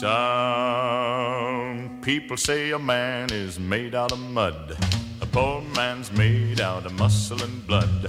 [0.00, 4.78] Some people say a man is made out of mud.
[5.20, 8.08] A poor man's made out of muscle and blood.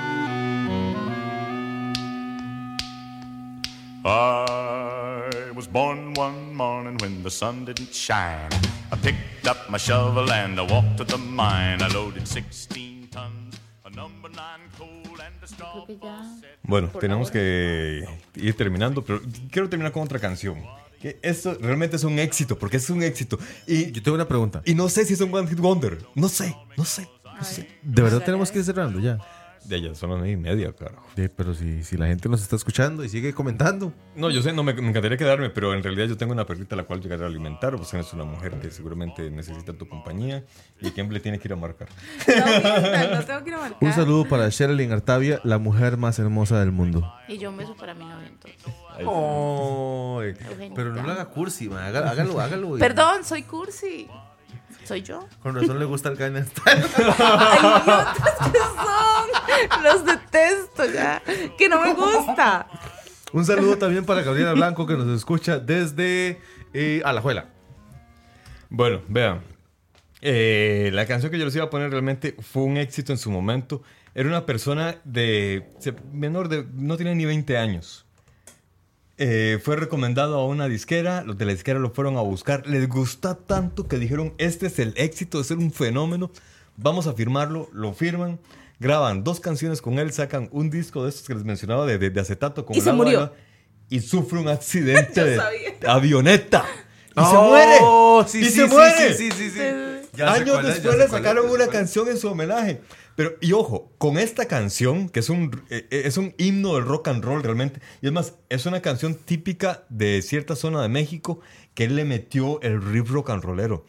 [4.03, 8.49] I was born one morning when the sun didn't shine.
[8.91, 11.81] I picked up my shovel and I walked to the mine.
[11.81, 14.89] I loaded 16 tons, a number nine coal
[15.21, 15.85] and a straw.
[16.63, 18.03] Bueno, tenemos que
[18.35, 19.21] ir terminando, pero
[19.51, 20.63] quiero terminar con otra canción.
[20.99, 23.37] Que esto realmente es un éxito, porque es un éxito.
[23.67, 24.61] Y, Yo tengo una pregunta.
[24.65, 25.99] y no sé si es un One Hit Wonder.
[26.15, 27.07] No sé, no sé.
[27.23, 27.67] no sé.
[27.83, 29.19] ¿De verdad tenemos que ir cerrando ya?
[29.65, 31.05] De ella son las nueve y media, carajo.
[31.15, 33.93] Sí, pero si, si la gente nos está escuchando y sigue comentando.
[34.15, 36.75] No, yo sé, no me, me encantaría quedarme, pero en realidad yo tengo una perrita
[36.75, 37.75] a la cual llegar a alimentar.
[37.77, 40.43] Vos eres una mujer que seguramente necesita tu compañía
[40.81, 41.89] y Kim le tiene que ir a marcar.
[42.27, 43.77] No, no tengo que ir a marcar.
[43.81, 47.13] Un saludo para Sherilyn Artavia, la mujer más hermosa del mundo.
[47.27, 48.57] Y yo un beso para mi novio entonces.
[48.99, 51.85] Eugenio, pero no lo haga cursi, ma.
[51.87, 52.77] Haga- Hágalo, hágalo.
[52.77, 54.07] Perdón, soy cursi.
[54.85, 55.27] Soy yo.
[55.41, 56.83] Con razón le gusta el Gangnam Style.
[58.51, 59.83] Que son.
[59.83, 61.21] Los detesto ya.
[61.57, 62.67] Que no me gusta.
[63.33, 66.41] Un saludo también para Gabriela Blanco que nos escucha desde
[66.73, 67.45] eh, Alajuela.
[68.69, 69.41] Bueno, vean.
[70.21, 73.31] eh, la canción que yo les iba a poner realmente fue un éxito en su
[73.31, 73.83] momento.
[74.13, 75.69] Era una persona de
[76.11, 78.05] menor de, no tenía ni 20 años.
[79.23, 82.89] Eh, fue recomendado a una disquera, los de la disquera lo fueron a buscar, les
[82.89, 86.31] gustó tanto que dijeron, este es el éxito de ser un fenómeno,
[86.75, 88.39] vamos a firmarlo, lo firman,
[88.79, 92.09] graban dos canciones con él, sacan un disco de estos que les mencionaba de, de-
[92.09, 93.31] de acetato con Y el se murió.
[93.89, 96.65] y sufre un accidente de avioneta.
[97.15, 97.77] Y se muere.
[98.27, 99.13] sí, y sí, se sí, muere.
[99.13, 99.49] Sí, sí, sí.
[99.51, 99.59] sí.
[100.13, 101.69] Ya sé Años es, después le es, sacaron una es.
[101.69, 102.81] canción en su homenaje.
[103.15, 106.85] Pero, y ojo, con esta canción, que es un, eh, eh, es un himno del
[106.85, 110.89] rock and roll realmente, y es más, es una canción típica de cierta zona de
[110.89, 111.39] México
[111.73, 113.85] que él le metió el riff rock and rollero.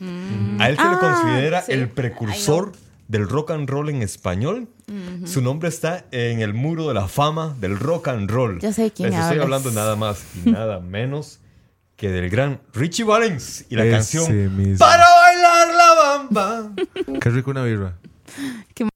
[0.59, 1.73] A él se le Ah, considera sí.
[1.73, 2.73] el precursor
[3.09, 4.69] del rock and roll en español.
[5.25, 8.59] Su nombre está en el muro de la fama del rock and roll.
[8.61, 9.45] Ya sé quién Les estoy hablas.
[9.45, 11.41] hablando nada más y nada menos
[11.97, 14.79] que del gran Richie Valens y la Ese canción mismo.
[14.79, 16.73] Para bailar la bamba.
[17.21, 17.97] Qué rico una birra.
[18.75, 18.91] Para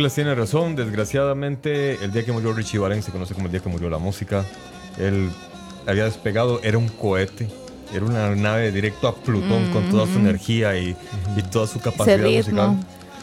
[0.00, 3.60] Douglas tiene razón, desgraciadamente el día que murió Richie Valens se conoce como el día
[3.60, 4.46] que murió la música.
[4.98, 5.28] Él
[5.86, 7.50] había despegado, era un cohete,
[7.92, 10.96] era una nave directo a Plutón con toda su energía y,
[11.36, 12.78] y toda su capacidad musical.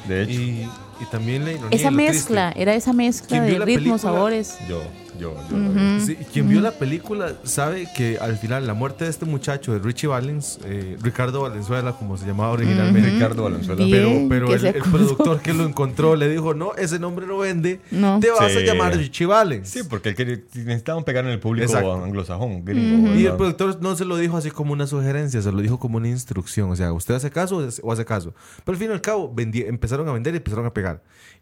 [0.08, 0.70] De hecho, Y,
[1.02, 1.70] y también la ironía.
[1.72, 1.92] Esa triste.
[1.92, 4.58] mezcla, era esa mezcla ¿Quién vio de ritmos, sabores.
[4.68, 4.82] yo,
[5.20, 6.00] yo, yo.
[6.06, 9.80] Sí, quien vio la película sabe que al final la muerte de este muchacho, de
[9.80, 13.84] Richie Valens, eh, Ricardo Valenzuela, como se llamaba originalmente, Ricardo Valenzuela.
[13.84, 17.80] Bien, pero, pero el, productor que lo encontró le dijo, no, ese nombre no vende,
[17.92, 18.20] No.
[18.20, 18.60] te vas Sí.
[18.60, 19.70] a llamar Richie Valens.
[19.70, 21.94] Sí, porque él quería- necesitaban pegar en el público Exacto.
[22.04, 23.14] anglosajón, gringo.
[23.16, 25.98] Y el productor no se lo dijo así como una sugerencia, se lo dijo como
[25.98, 26.70] una instrucción.
[26.72, 28.34] O sea, usted hace caso o hace caso.
[28.64, 30.87] Pero al fin y al cabo, vendi- empezaron a vender y empezaron a pegar.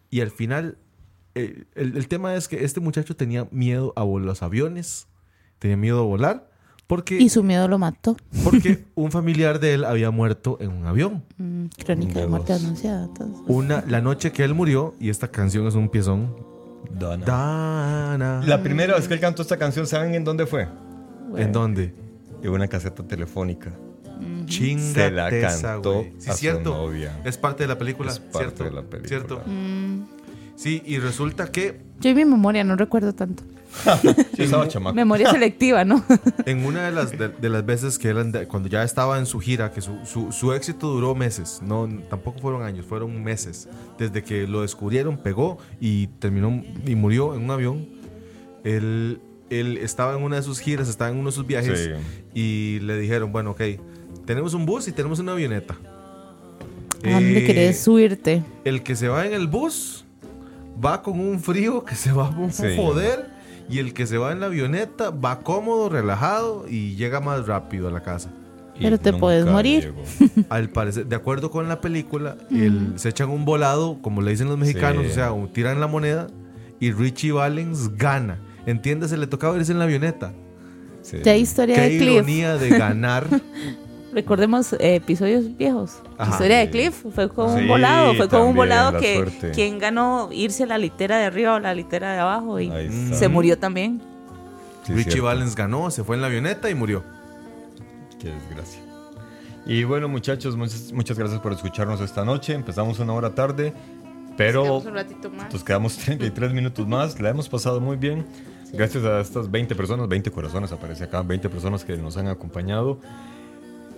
[0.09, 0.77] Y al final,
[1.35, 5.07] eh, el, el tema es que este muchacho tenía miedo a los aviones,
[5.59, 6.49] tenía miedo a volar,
[6.87, 8.15] porque, Y su miedo lo mató.
[8.43, 11.23] porque un familiar de él había muerto en un avión.
[11.37, 13.05] Mm, crónica de muerte anunciada.
[13.05, 13.41] entonces.
[13.47, 16.35] Una, la noche que él murió, y esta canción es un piezón.
[16.91, 17.25] Dana.
[17.25, 18.41] Dana.
[18.45, 20.67] La primera vez que él cantó esta canción, ¿saben en dónde fue?
[21.35, 21.93] ¿En dónde?
[22.43, 23.73] En una caseta telefónica.
[24.45, 26.69] Chinga Se la cantó Sí, a su cierto.
[26.75, 27.19] novia.
[27.25, 28.11] Es parte de la película.
[28.11, 29.07] Es parte cierto, de la película.
[29.07, 29.41] Cierto.
[29.45, 30.03] Mm,
[30.55, 33.43] Sí, y resulta que yo en mi memoria no recuerdo tanto.
[34.37, 34.95] Sí, estaba chamaco.
[34.95, 36.01] Memoria selectiva, ¿no?
[36.45, 39.41] en una de las, de, de las veces que él, cuando ya estaba en su
[39.41, 43.67] gira, que su, su- su éxito duró meses, no, tampoco fueron años, fueron meses,
[43.99, 47.89] desde que lo descubrieron, pegó y terminó y murió en un avión.
[48.63, 49.19] Él,
[49.49, 51.91] él estaba en una de sus giras, estaba en uno de sus viajes Sí.
[52.33, 53.61] y le dijeron, bueno, ok,
[54.25, 55.75] tenemos un bus y tenemos una avioneta.
[57.05, 58.43] ¿A dónde Eh, querés subirte?
[58.63, 60.05] El que se va en el bus
[60.83, 62.75] va con un frío que se va a Sí.
[62.75, 63.33] joder.
[63.69, 67.87] Y el que se va en la avioneta va cómodo, relajado y llega más rápido
[67.87, 68.29] a la casa.
[68.79, 69.93] Y Pero te puedes morir.
[70.19, 70.45] llegó.
[70.49, 74.49] Al parecer, de acuerdo con la película, el- se echan un volado, como le dicen
[74.49, 75.11] los mexicanos, Sí.
[75.11, 76.27] o sea, tiran la moneda
[76.79, 78.39] y Richie Valens gana.
[78.67, 80.33] Entiéndase, le tocaba irse en la avioneta.
[81.01, 81.17] Sí.
[81.23, 82.11] Ya hay historia Qué de Cliff.
[82.13, 83.25] ironía de ganar.
[84.15, 85.97] Recordemos eh, episodios viejos.
[86.17, 86.31] La Ajá.
[86.31, 88.13] historia de Cliff fue con Sí, un volado.
[88.15, 89.51] Fue con un volado la que suerte.
[89.51, 92.71] quien ganó irse a la litera de arriba o la litera de abajo y
[93.13, 94.01] se murió también.
[94.83, 95.25] Sí, Richie cierto.
[95.25, 97.03] Valens ganó, se fue en la avioneta y murió.
[98.19, 98.79] Qué desgracia.
[99.65, 102.53] Y bueno, muchachos, muchas, muchas gracias por escucharnos esta noche.
[102.53, 103.73] Empezamos una hora tarde,
[104.37, 105.51] pero un ratito más.
[105.51, 107.19] nos quedamos 33 minutos más.
[107.19, 108.25] La hemos pasado muy bien.
[108.71, 112.99] Gracias a estas 20 personas, 20 corazones aparece acá, 20 personas que nos han acompañado.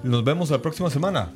[0.04, 1.30] Nos vemos la próxima semana.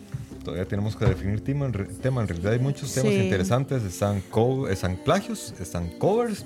[0.43, 1.65] Todavía tenemos que definir tema.
[1.65, 2.21] En, re- tema.
[2.21, 3.19] En realidad hay muchos temas Sí.
[3.19, 3.83] interesantes.
[3.83, 6.45] Están, co- están plagios, están covers.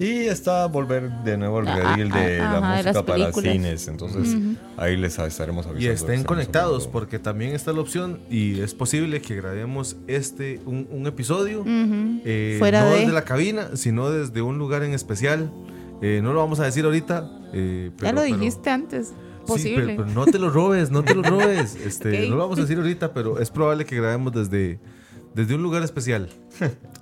[0.00, 3.32] Y está volver de nuevo el Ah, reel de ah, la ajá, de música para
[3.32, 3.88] cines.
[3.88, 4.36] Entonces
[4.76, 5.84] ahí les estaremos avisando.
[5.84, 6.92] Y estén conectados hablando.
[6.92, 12.20] porque también está la opción y es posible que grabemos este un, un episodio Ujú.
[12.24, 15.50] eh, Fuera no de- desde la cabina, sino desde un lugar en especial.
[16.00, 17.28] Eh, no lo vamos a decir ahorita.
[17.52, 18.70] eh, ya pero- lo pero- dijiste
[19.48, 19.62] antes.
[19.62, 19.94] Sí, Posible.
[19.96, 21.74] pero, pero no te lo robes, no te lo robes.
[21.84, 22.28] Este.
[22.28, 24.78] No lo vamos a decir ahorita, pero es probable que grabemos desde,
[25.34, 26.28] desde un lugar especial.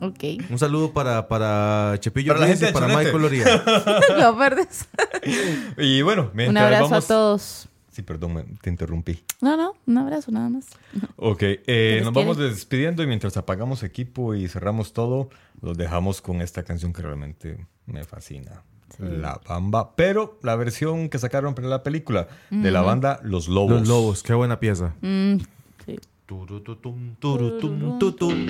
[0.01, 0.25] Ok.
[0.51, 3.05] Un saludo para, para Chepillo Para la gente y para Chonete.
[3.13, 3.65] Michael Loría.
[4.19, 4.87] Lo verdes.
[5.79, 7.69] Y bueno, mientras Un abrazo vamos- a todos.
[7.91, 9.25] Sí, perdón, me- te interrumpí.
[9.41, 10.67] No, no, un abrazo nada más.
[11.17, 15.31] Ok, eh, nos vamos despidiendo y mientras apagamos equipo y cerramos todo,
[15.63, 18.63] los dejamos con esta canción que realmente me fascina.
[18.99, 23.81] La Bamba, pero la versión que sacaron para la película de la banda Los Lobos.
[23.81, 24.95] Los Lobos, qué buena pieza.
[25.03, 25.37] Mm,
[25.85, 25.99] sí.
[26.27, 28.47] Turututum, turutum.